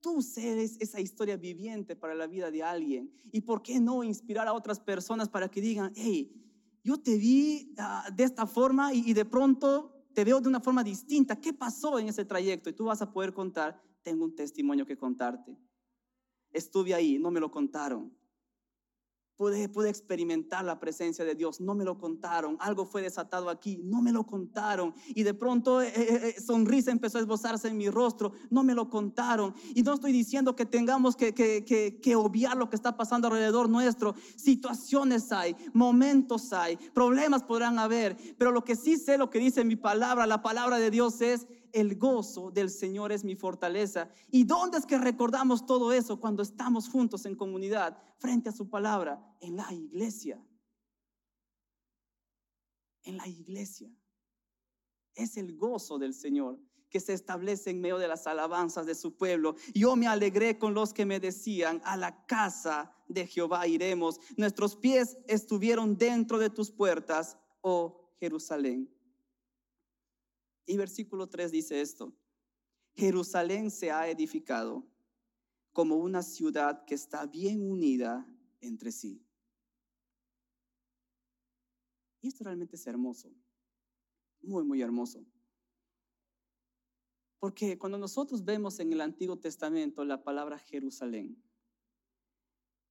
Tú 0.01 0.21
eres 0.39 0.79
esa 0.81 1.03
historia 1.03 1.37
viviente 1.37 1.95
para 1.97 2.15
la 2.15 2.27
vida 2.27 2.51
de 2.51 2.63
alguien. 2.63 3.13
¿Y 3.31 3.43
por 3.43 3.61
qué 3.61 3.79
no 3.79 4.05
inspirar 4.05 4.49
a 4.49 4.55
otras 4.55 4.81
personas 4.81 5.29
para 5.29 5.51
que 5.51 5.61
digan, 5.61 5.93
hey, 5.97 6.44
yo 6.85 7.01
te 7.01 7.17
vi 7.17 7.75
ah, 7.79 8.09
de 8.15 8.23
esta 8.25 8.47
forma 8.47 8.93
y, 8.93 9.11
y 9.11 9.15
de 9.15 9.25
pronto 9.25 10.07
te 10.13 10.23
veo 10.23 10.41
de 10.41 10.49
una 10.49 10.61
forma 10.61 10.85
distinta. 10.85 11.41
¿Qué 11.41 11.53
pasó 11.53 11.99
en 11.99 12.09
ese 12.09 12.25
trayecto? 12.25 12.71
Y 12.71 12.75
tú 12.75 12.85
vas 12.85 13.03
a 13.03 13.13
poder 13.13 13.33
contar, 13.33 13.83
tengo 14.03 14.25
un 14.25 14.35
testimonio 14.37 14.87
que 14.87 14.97
contarte. 14.97 15.59
Estuve 16.53 16.95
ahí, 16.95 17.19
no 17.19 17.31
me 17.31 17.41
lo 17.41 17.51
contaron. 17.51 18.17
Pude, 19.37 19.69
pude, 19.69 19.91
experimentar 19.91 20.65
la 20.65 20.79
presencia 20.79 21.25
de 21.25 21.35
Dios, 21.35 21.61
no 21.61 21.75
me 21.75 21.85
lo 21.85 21.99
contaron. 21.99 22.57
Algo 22.61 22.87
fue 22.87 23.03
desatado 23.03 23.51
aquí, 23.51 23.81
no 23.83 24.01
me 24.01 24.13
lo 24.13 24.25
contaron. 24.25 24.95
Y 25.09 25.25
de 25.25 25.35
pronto 25.35 25.83
eh, 25.83 25.89
eh, 25.89 26.35
eh, 26.37 26.41
sonrisa 26.41 26.93
empezó 26.93 27.19
a 27.19 27.23
esbozarse 27.23 27.67
en 27.67 27.77
mi 27.77 27.91
rostro, 27.91 28.33
no 28.51 28.63
me 28.63 28.75
lo 28.75 28.89
contaron. 28.89 29.53
Y 29.75 29.83
no 29.83 29.95
estoy 29.95 30.13
diciendo 30.13 30.55
que 30.55 30.67
tengamos 30.67 31.17
que, 31.17 31.35
que, 31.35 31.65
que, 31.65 31.99
que 32.01 32.15
obviar 32.15 32.57
lo 32.57 32.71
que 32.71 32.77
está 32.77 32.97
pasando 32.97 33.27
alrededor 33.27 33.69
nuestro. 33.69 34.15
Situaciones 34.37 35.33
hay, 35.33 35.57
momentos 35.73 36.53
hay, 36.53 36.77
problemas 36.77 37.43
podrán 37.43 37.81
haber. 37.81 38.17
Pero 38.39 38.53
lo 38.53 38.63
que 38.63 38.77
sí 38.77 38.97
sé, 38.99 39.19
lo 39.19 39.31
que 39.31 39.41
dice 39.41 39.65
mi 39.65 39.75
palabra, 39.75 40.29
la 40.29 40.43
palabra 40.43 40.79
de 40.79 40.93
Dios 40.93 41.21
es, 41.21 41.49
el 41.75 41.97
gozo 41.97 42.53
del 42.53 42.71
Señor 42.71 43.11
es 43.11 43.25
mi 43.25 43.35
fortaleza. 43.35 44.09
¿Y 44.31 44.45
dónde 44.45 44.79
es 44.79 44.87
que 44.87 44.97
recordamos 44.97 45.67
todo 45.67 45.93
eso 45.93 46.21
cuando 46.21 46.43
estamos 46.43 46.89
juntos 46.89 47.27
en 47.27 47.35
comunidad 47.35 47.99
frente 48.19 48.49
a 48.49 48.53
su 48.53 48.71
palabra? 48.71 49.21
En 49.41 49.57
la 49.57 49.71
iglesia. 49.73 50.41
En 53.03 53.17
la 53.17 53.27
iglesia. 53.27 53.91
Es 55.17 55.37
el 55.37 55.57
gozo 55.57 55.99
del 55.99 56.15
Señor 56.15 56.61
que 56.91 57.01
se 57.01 57.13
establece 57.13 57.71
en 57.71 57.81
medio 57.81 57.99
de 57.99 58.07
las 58.07 58.29
alabanzas 58.29 58.87
de 58.87 58.95
su 58.95 59.17
pueblo. 59.17 59.57
Yo 59.75 59.97
me 59.97 60.07
alegré 60.07 60.59
con 60.61 60.75
los 60.75 60.95
que 60.95 61.05
me 61.05 61.19
decían, 61.19 61.83
a 61.85 61.97
la 61.97 62.25
casa 62.27 62.95
de 63.09 63.27
Jehová 63.27 63.67
iremos. 63.67 64.21
Nuestros 64.37 64.77
pies 64.77 65.17
estuvieron 65.27 65.99
dentro 65.99 66.39
de 66.39 66.51
tus 66.51 66.71
puertas, 66.71 67.37
oh 67.63 68.13
Jerusalén. 68.21 68.94
Y 70.67 70.77
versículo 70.77 71.29
3 71.29 71.53
dice 71.53 71.81
esto, 71.81 72.15
Jerusalén 72.95 73.71
se 73.71 73.91
ha 73.91 74.09
edificado 74.09 74.87
como 75.73 75.97
una 75.97 76.23
ciudad 76.23 76.85
que 76.85 76.95
está 76.95 77.27
bien 77.27 77.69
unida 77.69 78.27
entre 78.61 78.93
sí. 78.93 79.27
Y 82.21 82.29
esto 82.29 82.45
realmente 82.45 82.77
es 82.77 82.87
hermoso, 82.87 83.35
muy, 84.41 84.65
muy 84.65 84.81
hermoso. 84.81 85.27
Porque 87.39 87.77
cuando 87.77 87.99
nosotros 87.99 88.43
vemos 88.43 88.81
en 88.81 88.93
el 88.93 89.03
Antiguo 89.03 89.39
Testamento 89.39 90.05
la 90.05 90.23
palabra 90.23 90.59
Jerusalén, 90.59 91.37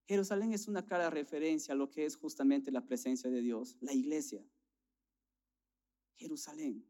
Jerusalén 0.05 0.53
es 0.53 0.67
una 0.67 0.85
clara 0.85 1.09
referencia 1.09 1.73
a 1.73 1.77
lo 1.77 1.89
que 1.89 2.05
es 2.05 2.17
justamente 2.17 2.71
la 2.71 2.85
presencia 2.85 3.29
de 3.29 3.41
Dios, 3.41 3.77
la 3.79 3.93
iglesia. 3.93 4.45
Jerusalén. 6.15 6.85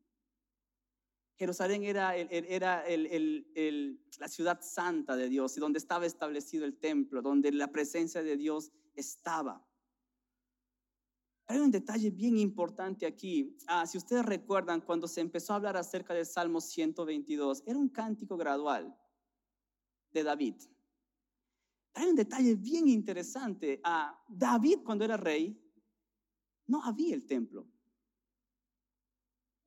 Jerusalén 1.35 1.83
era, 1.83 2.13
la 2.15 4.27
ciudad 4.27 4.59
santa 4.61 5.15
de 5.15 5.29
Dios 5.29 5.57
y 5.57 5.59
donde 5.59 5.79
estaba 5.79 6.05
establecido 6.05 6.65
el 6.65 6.77
templo, 6.77 7.21
donde 7.21 7.51
la 7.51 7.71
presencia 7.71 8.21
de 8.21 8.37
Dios 8.37 8.71
estaba. 8.95 9.65
Hay 11.47 11.59
un 11.59 11.71
detalle 11.71 12.09
bien 12.09 12.37
importante 12.37 13.05
aquí. 13.05 13.57
Ah, 13.67 13.85
si 13.85 13.97
ustedes 13.97 14.25
recuerdan, 14.25 14.81
cuando 14.81 15.07
se 15.07 15.21
empezó 15.21 15.53
a 15.53 15.55
hablar 15.57 15.75
acerca 15.75 16.13
del 16.13 16.25
Salmo 16.25 16.61
122, 16.61 17.63
era 17.65 17.77
un 17.77 17.89
cántico 17.89 18.37
gradual 18.37 18.95
de 20.11 20.23
David. 20.23 20.55
Hay 21.95 22.07
un 22.07 22.15
detalle 22.15 22.55
bien 22.55 22.87
interesante. 22.87 23.81
Ah, 23.83 24.23
David, 24.27 24.79
cuando 24.83 25.03
era 25.03 25.17
rey, 25.17 25.59
no 26.67 26.81
había 26.83 27.13
el 27.13 27.25
templo. 27.25 27.67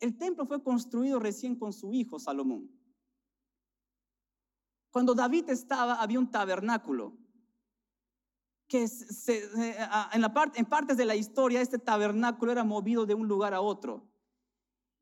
El 0.06 0.16
templo 0.16 0.46
fue 0.46 0.62
construido 0.62 1.18
recién 1.18 1.56
con 1.56 1.72
su 1.72 1.92
hijo 1.92 2.20
Salomón. 2.20 2.70
Cuando 4.92 5.16
David 5.16 5.50
estaba, 5.50 6.00
había 6.00 6.20
un 6.20 6.30
tabernáculo. 6.30 7.18
Que 8.68 8.84
en, 8.84 10.24
en 10.54 10.64
partes 10.66 10.96
de 10.96 11.04
la 11.04 11.16
historia, 11.16 11.60
este 11.60 11.80
tabernáculo 11.80 12.52
era 12.52 12.62
movido 12.62 13.04
de 13.04 13.14
un 13.14 13.26
lugar 13.26 13.52
a 13.52 13.60
otro. 13.60 14.08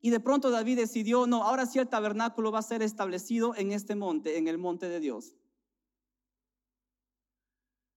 Y 0.01 0.09
de 0.09 0.21
pronto 0.21 0.51
David 0.51 0.79
decidió, 0.79 1.27
no, 1.27 1.43
ahora 1.43 1.67
sí 1.67 1.79
el 1.79 1.89
tabernáculo 1.89 2.51
va 2.51 2.61
a 2.61 2.63
ser 2.63 2.81
establecido 2.81 3.55
en 3.57 3.73
este 3.73 3.97
monte, 3.97 4.39
en 4.39 4.49
el 4.49 4.57
monte 4.57 4.89
de 4.89 5.01
Dios. 5.01 5.37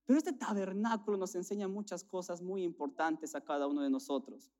Pero 0.05 0.19
este 0.19 0.33
tabernáculo 0.33 1.15
nos 1.15 1.35
enseña 1.35 1.69
muchas 1.69 2.03
cosas 2.03 2.41
muy 2.41 2.63
importantes 2.63 3.33
a 3.33 3.39
cada 3.39 3.65
uno 3.65 3.81
de 3.81 3.89
nosotros. 3.89 4.51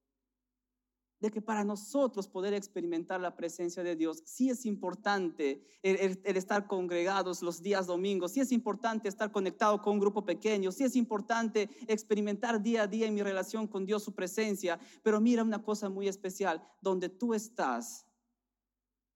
De 1.20 1.32
que 1.32 1.42
para 1.42 1.64
nosotros 1.64 2.28
poder 2.28 2.54
experimentar 2.54 3.20
la 3.20 3.36
presencia 3.36 3.84
de 3.84 3.96
Dios, 3.96 4.22
sí 4.26 4.50
es 4.50 4.66
importante 4.66 5.64
el, 5.82 6.20
estar 6.24 6.68
congregados 6.68 7.42
los 7.42 7.62
días 7.62 7.88
domingos, 7.88 8.34
sí 8.34 8.40
es 8.40 8.52
importante 8.52 9.08
estar 9.08 9.32
conectado 9.32 9.82
con 9.82 9.94
un 9.94 10.00
grupo 10.00 10.26
pequeño, 10.26 10.72
sí 10.72 10.84
es 10.84 10.96
importante 10.96 11.70
experimentar 11.88 12.62
día 12.62 12.84
a 12.84 12.88
día 12.88 13.08
en 13.08 13.16
mi 13.16 13.24
relación 13.24 13.68
con 13.68 13.86
Dios 13.86 14.04
su 14.04 14.14
presencia, 14.14 14.80
pero 15.02 15.20
mira 15.20 15.44
una 15.44 15.64
cosa 15.64 15.90
muy 15.90 16.08
especial, 16.08 16.64
donde 16.82 17.10
tú 17.10 17.34
estás, 17.34 18.06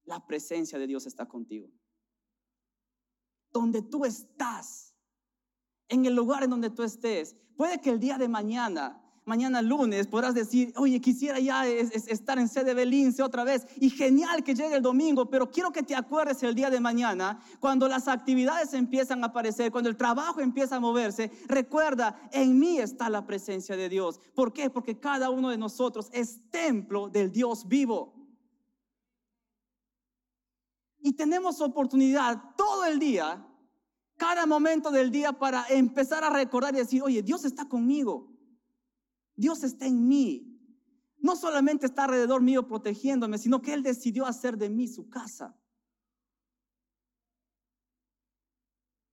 la 0.05 0.25
presencia 0.25 0.79
de 0.79 0.87
Dios 0.87 1.05
está 1.05 1.27
contigo. 1.27 1.69
Donde 3.51 3.83
tú 3.83 4.05
estás, 4.05 4.95
en 5.87 6.05
el 6.05 6.15
lugar 6.15 6.43
en 6.43 6.49
donde 6.49 6.71
tú 6.71 6.81
estés, 6.81 7.35
puede 7.55 7.79
que 7.79 7.91
el 7.91 7.99
día 7.99 8.17
de 8.17 8.27
mañana 8.27 9.01
mañana 9.31 9.61
lunes 9.61 10.07
podrás 10.07 10.33
decir, 10.33 10.73
oye, 10.75 10.99
quisiera 10.99 11.39
ya 11.39 11.65
estar 11.65 12.37
en 12.37 12.49
sede 12.49 12.73
Belince 12.73 13.23
otra 13.23 13.45
vez. 13.45 13.65
Y 13.79 13.89
genial 13.89 14.43
que 14.43 14.53
llegue 14.53 14.75
el 14.75 14.81
domingo, 14.81 15.29
pero 15.29 15.49
quiero 15.49 15.71
que 15.71 15.83
te 15.83 15.95
acuerdes 15.95 16.43
el 16.43 16.53
día 16.53 16.69
de 16.69 16.81
mañana, 16.81 17.39
cuando 17.61 17.87
las 17.87 18.09
actividades 18.09 18.73
empiezan 18.73 19.23
a 19.23 19.27
aparecer, 19.27 19.71
cuando 19.71 19.89
el 19.89 19.95
trabajo 19.95 20.41
empieza 20.41 20.75
a 20.75 20.79
moverse, 20.81 21.31
recuerda, 21.47 22.19
en 22.33 22.59
mí 22.59 22.77
está 22.79 23.09
la 23.09 23.25
presencia 23.25 23.77
de 23.77 23.87
Dios. 23.87 24.19
¿Por 24.35 24.51
qué? 24.51 24.69
Porque 24.69 24.99
cada 24.99 25.29
uno 25.29 25.49
de 25.49 25.57
nosotros 25.57 26.09
es 26.11 26.41
templo 26.49 27.07
del 27.07 27.31
Dios 27.31 27.65
vivo. 27.69 28.13
Y 30.99 31.13
tenemos 31.13 31.61
oportunidad 31.61 32.53
todo 32.57 32.83
el 32.83 32.99
día, 32.99 33.47
cada 34.17 34.45
momento 34.45 34.91
del 34.91 35.09
día 35.09 35.31
para 35.31 35.65
empezar 35.69 36.25
a 36.25 36.29
recordar 36.29 36.73
y 36.73 36.79
decir, 36.79 37.01
oye, 37.01 37.23
Dios 37.23 37.45
está 37.45 37.69
conmigo. 37.69 38.30
Dios 39.41 39.63
está 39.63 39.87
en 39.87 40.07
mí. 40.07 40.47
No 41.17 41.35
solamente 41.35 41.87
está 41.87 42.03
alrededor 42.03 42.43
mío 42.43 42.67
protegiéndome, 42.67 43.39
sino 43.39 43.59
que 43.59 43.73
Él 43.73 43.81
decidió 43.81 44.27
hacer 44.27 44.55
de 44.55 44.69
mí 44.69 44.87
su 44.87 45.09
casa. 45.09 45.59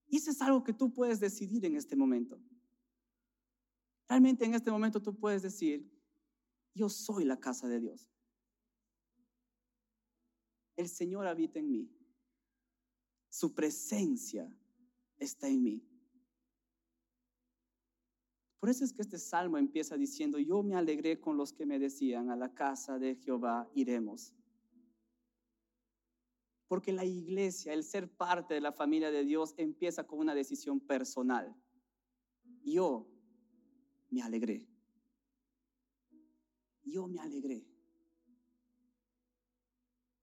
Y 0.07 0.19
eso 0.19 0.31
es 0.31 0.43
algo 0.43 0.63
que 0.63 0.75
tú 0.75 0.93
puedes 0.93 1.19
decidir 1.19 1.65
en 1.65 1.77
este 1.77 1.97
momento. 1.97 2.39
Realmente 4.07 4.45
en 4.45 4.55
este 4.55 4.71
momento 4.71 5.01
tú 5.01 5.19
puedes 5.19 5.41
decir, 5.41 5.91
yo 6.75 6.91
soy 6.91 7.25
la 7.25 7.41
casa 7.41 7.67
de 7.67 7.81
Dios. 7.81 8.11
El 10.77 10.89
Señor 10.89 11.27
habita 11.27 11.59
en 11.59 11.71
mí. 11.71 11.91
Su 13.31 13.55
presencia 13.55 14.55
está 15.19 15.49
en 15.49 15.63
mí. 15.63 15.89
Por 18.61 18.71
eso 18.71 18.85
es 18.85 18.93
que 18.93 19.03
este 19.03 19.19
salmo 19.19 19.57
empieza 19.57 19.97
diciendo, 19.97 20.39
yo 20.39 20.63
me 20.63 20.75
alegré 20.75 21.21
con 21.21 21.37
los 21.37 21.53
que 21.53 21.65
me 21.65 21.79
decían, 21.79 22.31
a 22.31 22.37
la 22.37 22.53
casa 22.53 22.99
de 22.99 23.15
Jehová 23.15 23.71
iremos. 23.75 24.35
Porque 26.67 26.93
la 26.93 27.05
iglesia, 27.05 27.73
el 27.73 27.85
ser 27.85 28.11
parte 28.11 28.55
de 28.55 28.61
la 28.61 28.73
familia 28.73 29.11
de 29.11 29.25
Dios, 29.25 29.55
empieza 29.57 30.05
con 30.05 30.19
una 30.19 30.35
decisión 30.35 30.81
personal. 30.81 31.55
Yo 32.65 33.09
me 34.11 34.23
alegré. 34.23 34.67
Yo 36.83 37.07
me 37.07 37.21
alegré. 37.21 37.65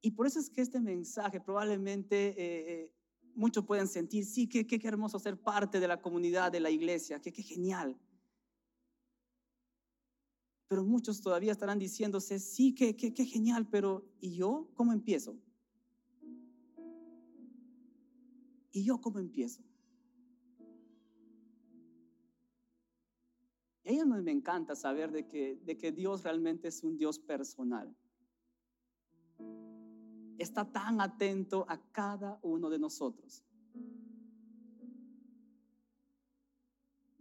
Y 0.01 0.11
por 0.11 0.27
eso 0.27 0.39
es 0.39 0.49
que 0.49 0.61
este 0.61 0.79
mensaje 0.79 1.39
probablemente 1.39 2.27
eh, 2.27 2.35
eh, 2.37 2.91
muchos 3.33 3.65
pueden 3.65 3.87
sentir, 3.87 4.25
sí, 4.25 4.47
qué, 4.47 4.67
qué, 4.67 4.79
hermoso 4.87 5.17
ser 5.19 5.41
parte 5.41 5.79
de 5.79 5.87
la 5.87 6.01
comunidad 6.01 6.51
de 6.51 6.59
la 6.59 6.69
iglesia, 6.69 7.19
qué, 7.19 7.31
qué 7.31 7.41
genial. 7.41 7.97
Pero 10.67 10.83
muchos 10.83 11.21
todavía 11.21 11.51
estarán 11.51 11.79
diciéndose, 11.79 12.39
sí, 12.39 12.73
qué, 12.73 12.93
genial, 13.25 13.67
pero 13.69 14.03
¿y 14.19 14.35
yo 14.35 14.67
cómo 14.73 14.93
empiezo? 14.93 15.37
¿Y 18.71 18.83
yo 18.83 18.99
cómo 18.99 19.19
empiezo? 19.19 19.63
Y 23.83 23.89
a 23.89 23.91
ellos 23.91 24.07
me 24.07 24.31
encanta 24.31 24.75
saber 24.75 25.11
de 25.11 25.27
que, 25.27 25.61
de 25.63 25.77
que 25.77 25.91
Dios 25.91 26.23
realmente 26.23 26.69
es 26.69 26.83
un 26.83 26.97
Dios 26.97 27.19
personal. 27.19 27.95
Está 30.39 30.69
tan 30.71 30.99
atento 30.99 31.65
a 31.69 31.79
cada 31.91 32.39
uno 32.41 32.69
de 32.69 32.79
nosotros. 32.79 33.45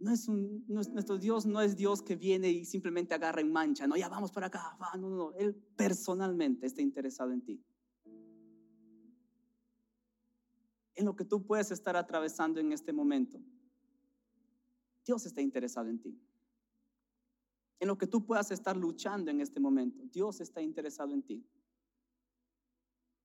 No 0.05 0.11
es 0.11 0.27
nuestro 0.27 1.17
Dios 1.17 1.47
no 1.47 1.61
es 1.61 1.75
Dios 1.75 2.03
que 2.03 2.15
viene 2.15 2.51
y 2.51 2.63
simplemente 2.63 3.15
agarra 3.15 3.41
en 3.41 3.51
mancha, 3.51 3.87
no, 3.87 3.97
ya 3.97 4.07
vamos 4.07 4.31
para 4.31 4.45
acá, 4.45 4.77
no, 4.99 5.09
no, 5.09 5.17
no, 5.17 5.33
Él 5.33 5.55
personalmente 5.75 6.67
está 6.67 6.83
interesado 6.83 7.31
en 7.31 7.41
ti. 7.41 7.59
En 10.93 11.05
lo 11.05 11.15
que 11.15 11.25
tú 11.25 11.43
puedes 11.43 11.71
estar 11.71 11.97
atravesando 11.97 12.59
en 12.59 12.71
este 12.71 12.93
momento. 12.93 13.41
Dios 15.03 15.25
está 15.25 15.41
interesado 15.41 15.89
en 15.89 15.99
ti. 15.99 16.15
En 17.79 17.87
lo 17.87 17.97
que 17.97 18.05
tú 18.05 18.23
puedas 18.23 18.51
estar 18.51 18.77
luchando 18.77 19.31
en 19.31 19.41
este 19.41 19.59
momento, 19.59 20.03
Dios 20.13 20.39
está 20.39 20.61
interesado 20.61 21.15
en 21.15 21.23
ti. 21.23 21.43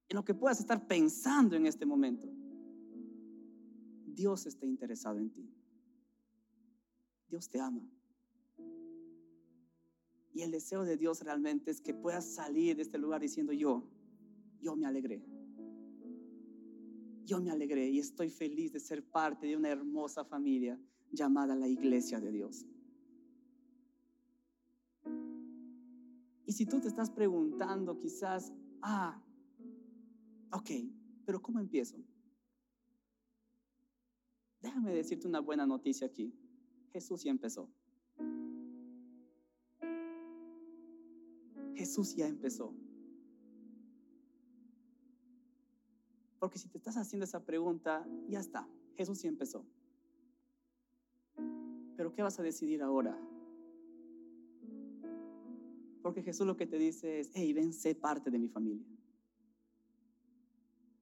En 0.09 0.17
lo 0.17 0.25
que 0.25 0.33
puedas 0.33 0.61
estar 0.61 0.87
pensando 0.87 1.57
en 1.57 1.67
este 1.67 1.85
momento, 1.85 2.27
Dios 4.07 4.47
está 4.47 4.65
interesado 4.65 5.19
en 5.19 5.31
ti. 5.31 5.60
Dios 7.31 7.49
te 7.49 7.61
ama. 7.61 7.89
Y 10.33 10.43
el 10.43 10.51
deseo 10.51 10.85
de 10.85 10.97
Dios 10.97 11.23
realmente 11.23 11.71
es 11.71 11.81
que 11.81 11.95
puedas 11.95 12.35
salir 12.35 12.77
de 12.77 12.83
este 12.83 12.99
lugar 12.99 13.21
diciendo 13.21 13.53
yo, 13.53 13.89
yo 14.61 14.77
me 14.77 14.87
alegré. 14.87 15.25
Yo 17.25 17.41
me 17.41 17.51
alegré 17.51 17.89
y 17.89 17.99
estoy 17.99 18.31
feliz 18.31 18.73
de 18.73 18.81
ser 18.81 19.05
parte 19.05 19.47
de 19.47 19.57
una 19.57 19.69
hermosa 19.69 20.25
familia 20.25 20.81
llamada 21.13 21.55
la 21.55 21.69
iglesia 21.69 22.21
de 22.21 22.33
Dios. 22.33 22.67
Y 26.47 26.53
si 26.53 26.67
tú 26.67 26.81
te 26.81 26.89
estás 26.89 27.11
preguntando 27.11 27.97
quizás, 27.97 28.53
ah, 28.83 29.23
ok, 30.53 30.71
pero 31.25 31.41
¿cómo 31.41 31.61
empiezo? 31.61 31.97
Déjame 34.61 34.93
decirte 34.93 35.29
una 35.29 35.41
buena 35.41 35.65
noticia 35.65 36.09
aquí. 36.09 36.35
Jesús 36.93 37.23
ya 37.23 37.31
empezó. 37.31 37.69
Jesús 41.75 42.15
ya 42.15 42.27
empezó. 42.27 42.75
Porque 46.39 46.59
si 46.59 46.69
te 46.69 46.79
estás 46.79 46.97
haciendo 46.97 47.25
esa 47.25 47.45
pregunta, 47.45 48.07
ya 48.29 48.41
está. 48.41 48.69
Jesús 48.97 49.23
ya 49.23 49.29
empezó. 49.29 49.65
Pero 51.97 52.13
¿qué 52.13 52.23
vas 52.23 52.39
a 52.39 52.43
decidir 52.43 52.83
ahora? 52.83 53.19
Porque 56.03 56.23
Jesús 56.23 56.47
lo 56.47 56.57
que 56.57 56.67
te 56.67 56.79
dice 56.79 57.21
es, 57.21 57.31
hey, 57.35 57.53
ven, 57.53 57.73
sé 57.73 57.95
parte 57.95 58.31
de 58.31 58.39
mi 58.39 58.49
familia. 58.49 58.87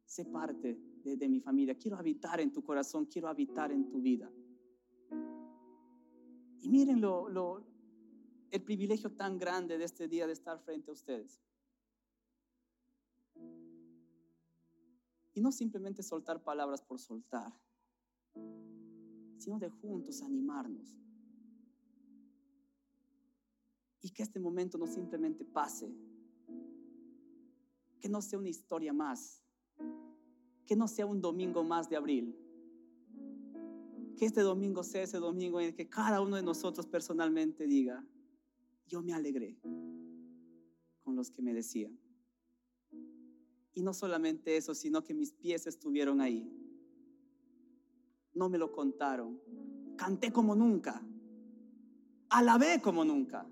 Sé 0.04 0.24
parte 0.24 0.76
de, 1.04 1.16
de 1.16 1.28
mi 1.28 1.40
familia. 1.40 1.76
Quiero 1.76 1.96
habitar 1.96 2.40
en 2.40 2.52
tu 2.52 2.62
corazón, 2.62 3.06
quiero 3.06 3.28
habitar 3.28 3.70
en 3.70 3.88
tu 3.88 4.00
vida. 4.00 4.28
Y 6.60 6.68
miren 6.68 7.00
lo, 7.00 7.64
el 8.50 8.62
privilegio 8.62 9.10
tan 9.12 9.38
grande 9.38 9.78
de 9.78 9.84
este 9.84 10.08
día 10.08 10.26
de 10.26 10.32
estar 10.32 10.58
frente 10.60 10.90
a 10.90 10.94
ustedes. 10.94 11.40
Y 15.34 15.40
no 15.40 15.52
simplemente 15.52 16.02
soltar 16.02 16.42
palabras 16.42 16.82
por 16.82 16.98
soltar, 16.98 17.52
sino 19.38 19.58
de 19.58 19.68
juntos 19.68 20.20
animarnos. 20.22 20.96
Y 24.00 24.10
que 24.10 24.22
este 24.22 24.40
momento 24.40 24.78
no 24.78 24.86
simplemente 24.86 25.44
pase, 25.44 25.94
que 28.00 28.08
no 28.08 28.20
sea 28.20 28.38
una 28.38 28.48
historia 28.48 28.92
más, 28.92 29.42
que 30.66 30.76
no 30.76 30.88
sea 30.88 31.06
un 31.06 31.20
domingo 31.20 31.62
más 31.62 31.88
de 31.88 31.96
abril, 31.96 32.36
que 34.18 34.26
este 34.26 34.42
domingo 34.42 34.82
sea 34.82 35.04
ese 35.04 35.18
domingo 35.18 35.60
en 35.60 35.68
el 35.68 35.74
que 35.74 35.88
cada 35.88 36.20
uno 36.20 36.36
de 36.36 36.42
nosotros 36.42 36.86
personalmente 36.86 37.66
diga, 37.66 38.04
yo 38.86 39.00
me 39.00 39.14
alegré 39.14 39.56
con 41.02 41.16
los 41.16 41.30
que 41.30 41.40
me 41.40 41.54
decían. 41.54 41.98
Y 43.72 43.82
no 43.82 43.94
solamente 43.94 44.56
eso, 44.56 44.74
sino 44.74 45.04
que 45.04 45.14
mis 45.14 45.32
pies 45.32 45.66
estuvieron 45.66 46.20
ahí. 46.20 46.52
No 48.34 48.48
me 48.48 48.58
lo 48.58 48.72
contaron. 48.72 49.40
Canté 49.96 50.32
como 50.32 50.54
nunca. 50.54 51.00
Alabé 52.28 52.82
como 52.82 53.04
nunca. 53.04 53.48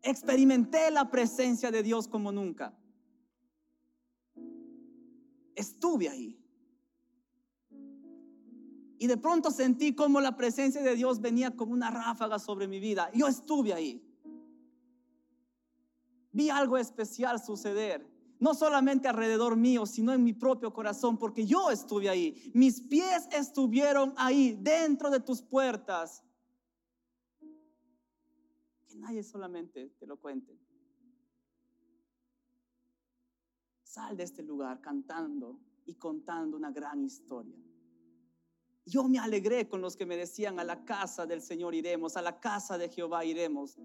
Experimenté 0.00 0.90
la 0.92 1.10
presencia 1.10 1.70
de 1.70 1.82
Dios 1.82 2.06
como 2.06 2.30
nunca. 2.30 2.78
Estuve 5.56 6.08
ahí. 6.08 6.40
Y 8.98 9.06
de 9.06 9.16
pronto 9.16 9.50
sentí 9.50 9.94
como 9.94 10.20
la 10.20 10.36
presencia 10.36 10.82
de 10.82 10.96
Dios 10.96 11.20
venía 11.20 11.54
como 11.54 11.72
una 11.72 11.90
ráfaga 11.90 12.38
sobre 12.38 12.66
mi 12.66 12.80
vida. 12.80 13.10
Yo 13.14 13.28
estuve 13.28 13.72
ahí. 13.72 14.04
Vi 16.32 16.50
algo 16.50 16.76
especial 16.76 17.42
suceder, 17.42 18.06
no 18.40 18.54
solamente 18.54 19.08
alrededor 19.08 19.56
mío, 19.56 19.86
sino 19.86 20.12
en 20.12 20.24
mi 20.24 20.32
propio 20.32 20.72
corazón, 20.72 21.16
porque 21.16 21.46
yo 21.46 21.70
estuve 21.70 22.08
ahí. 22.08 22.50
Mis 22.54 22.80
pies 22.80 23.28
estuvieron 23.30 24.12
ahí, 24.16 24.58
dentro 24.60 25.10
de 25.10 25.20
tus 25.20 25.42
puertas. 25.42 26.24
Que 28.88 28.96
nadie 28.96 29.22
solamente 29.22 29.90
te 29.98 30.06
lo 30.06 30.16
cuente. 30.16 30.58
Sal 33.84 34.16
de 34.16 34.24
este 34.24 34.42
lugar 34.42 34.80
cantando 34.80 35.58
y 35.86 35.94
contando 35.94 36.56
una 36.56 36.70
gran 36.70 37.02
historia. 37.04 37.56
Yo 38.88 39.06
me 39.06 39.18
alegré 39.18 39.68
con 39.68 39.82
los 39.82 39.96
que 39.96 40.06
me 40.06 40.16
decían, 40.16 40.58
a 40.58 40.64
la 40.64 40.82
casa 40.86 41.26
del 41.26 41.42
Señor 41.42 41.74
iremos, 41.74 42.16
a 42.16 42.22
la 42.22 42.40
casa 42.40 42.78
de 42.78 42.88
Jehová 42.88 43.22
iremos 43.22 43.76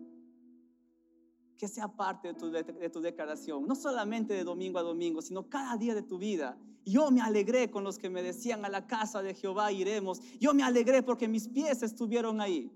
que 1.58 1.68
sea 1.68 1.90
parte 1.90 2.30
de 2.30 2.34
tu, 2.34 2.50
de 2.50 2.90
tu, 2.90 3.02
declaración, 3.02 3.68
no 3.68 3.76
solamente 3.76 4.34
de 4.34 4.46
domingo 4.46 4.80
a 4.80 4.82
domingo, 4.82 5.22
sino 5.22 5.50
cada 5.50 5.76
día 5.78 5.94
de 5.94 6.04
tu 6.04 6.18
vida. 6.18 6.58
Yo 6.86 7.12
me 7.12 7.22
alegré 7.22 7.70
con 7.70 7.84
los 7.84 7.98
que 7.98 8.10
me 8.10 8.22
decían 8.22 8.64
a 8.64 8.70
la 8.70 8.88
casa 8.88 9.22
de 9.22 9.34
Jehová 9.34 9.72
iremos. 9.74 10.22
Yo 10.40 10.54
me 10.54 10.64
alegré 10.64 11.04
porque 11.04 11.28
mis 11.28 11.50
pies 11.50 11.84
estuvieron 11.84 12.40
ahí. 12.40 12.72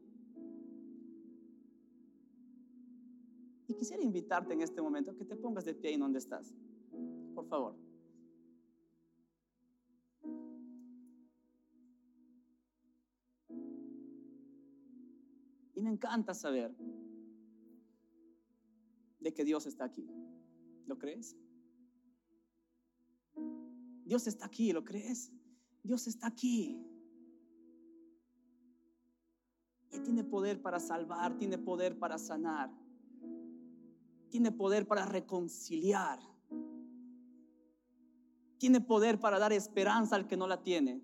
Y 3.67 3.73
quisiera 3.73 4.03
invitarte 4.03 4.53
en 4.53 4.61
este 4.61 4.81
momento 4.81 5.11
a 5.11 5.15
que 5.15 5.25
te 5.25 5.35
pongas 5.37 5.63
de 5.63 5.73
pie 5.73 5.93
en 5.93 6.01
donde 6.01 6.19
estás. 6.19 6.53
Por 7.35 7.45
favor. 7.47 7.86
Y 15.77 15.81
me 15.83 15.91
encanta 15.91 16.33
saber 16.33 16.75
de 19.19 19.31
que 19.31 19.45
Dios 19.45 19.67
está 19.67 19.85
aquí. 19.85 20.09
¿Lo 20.87 20.97
crees? 20.97 21.37
Dios 24.03 24.25
está 24.25 24.47
aquí, 24.47 24.73
¿lo 24.73 24.83
crees? 24.83 25.31
Dios 25.83 26.07
está 26.07 26.25
aquí. 26.25 26.83
Y 29.91 29.99
tiene 29.99 30.23
poder 30.23 30.63
para 30.63 30.79
salvar, 30.79 31.37
tiene 31.37 31.59
poder 31.59 31.99
para 31.99 32.17
sanar, 32.17 32.71
tiene 34.31 34.51
poder 34.51 34.87
para 34.87 35.05
reconciliar, 35.05 36.19
tiene 38.57 38.81
poder 38.81 39.19
para 39.19 39.37
dar 39.37 39.53
esperanza 39.53 40.15
al 40.15 40.25
que 40.25 40.37
no 40.37 40.47
la 40.47 40.63
tiene. 40.63 41.03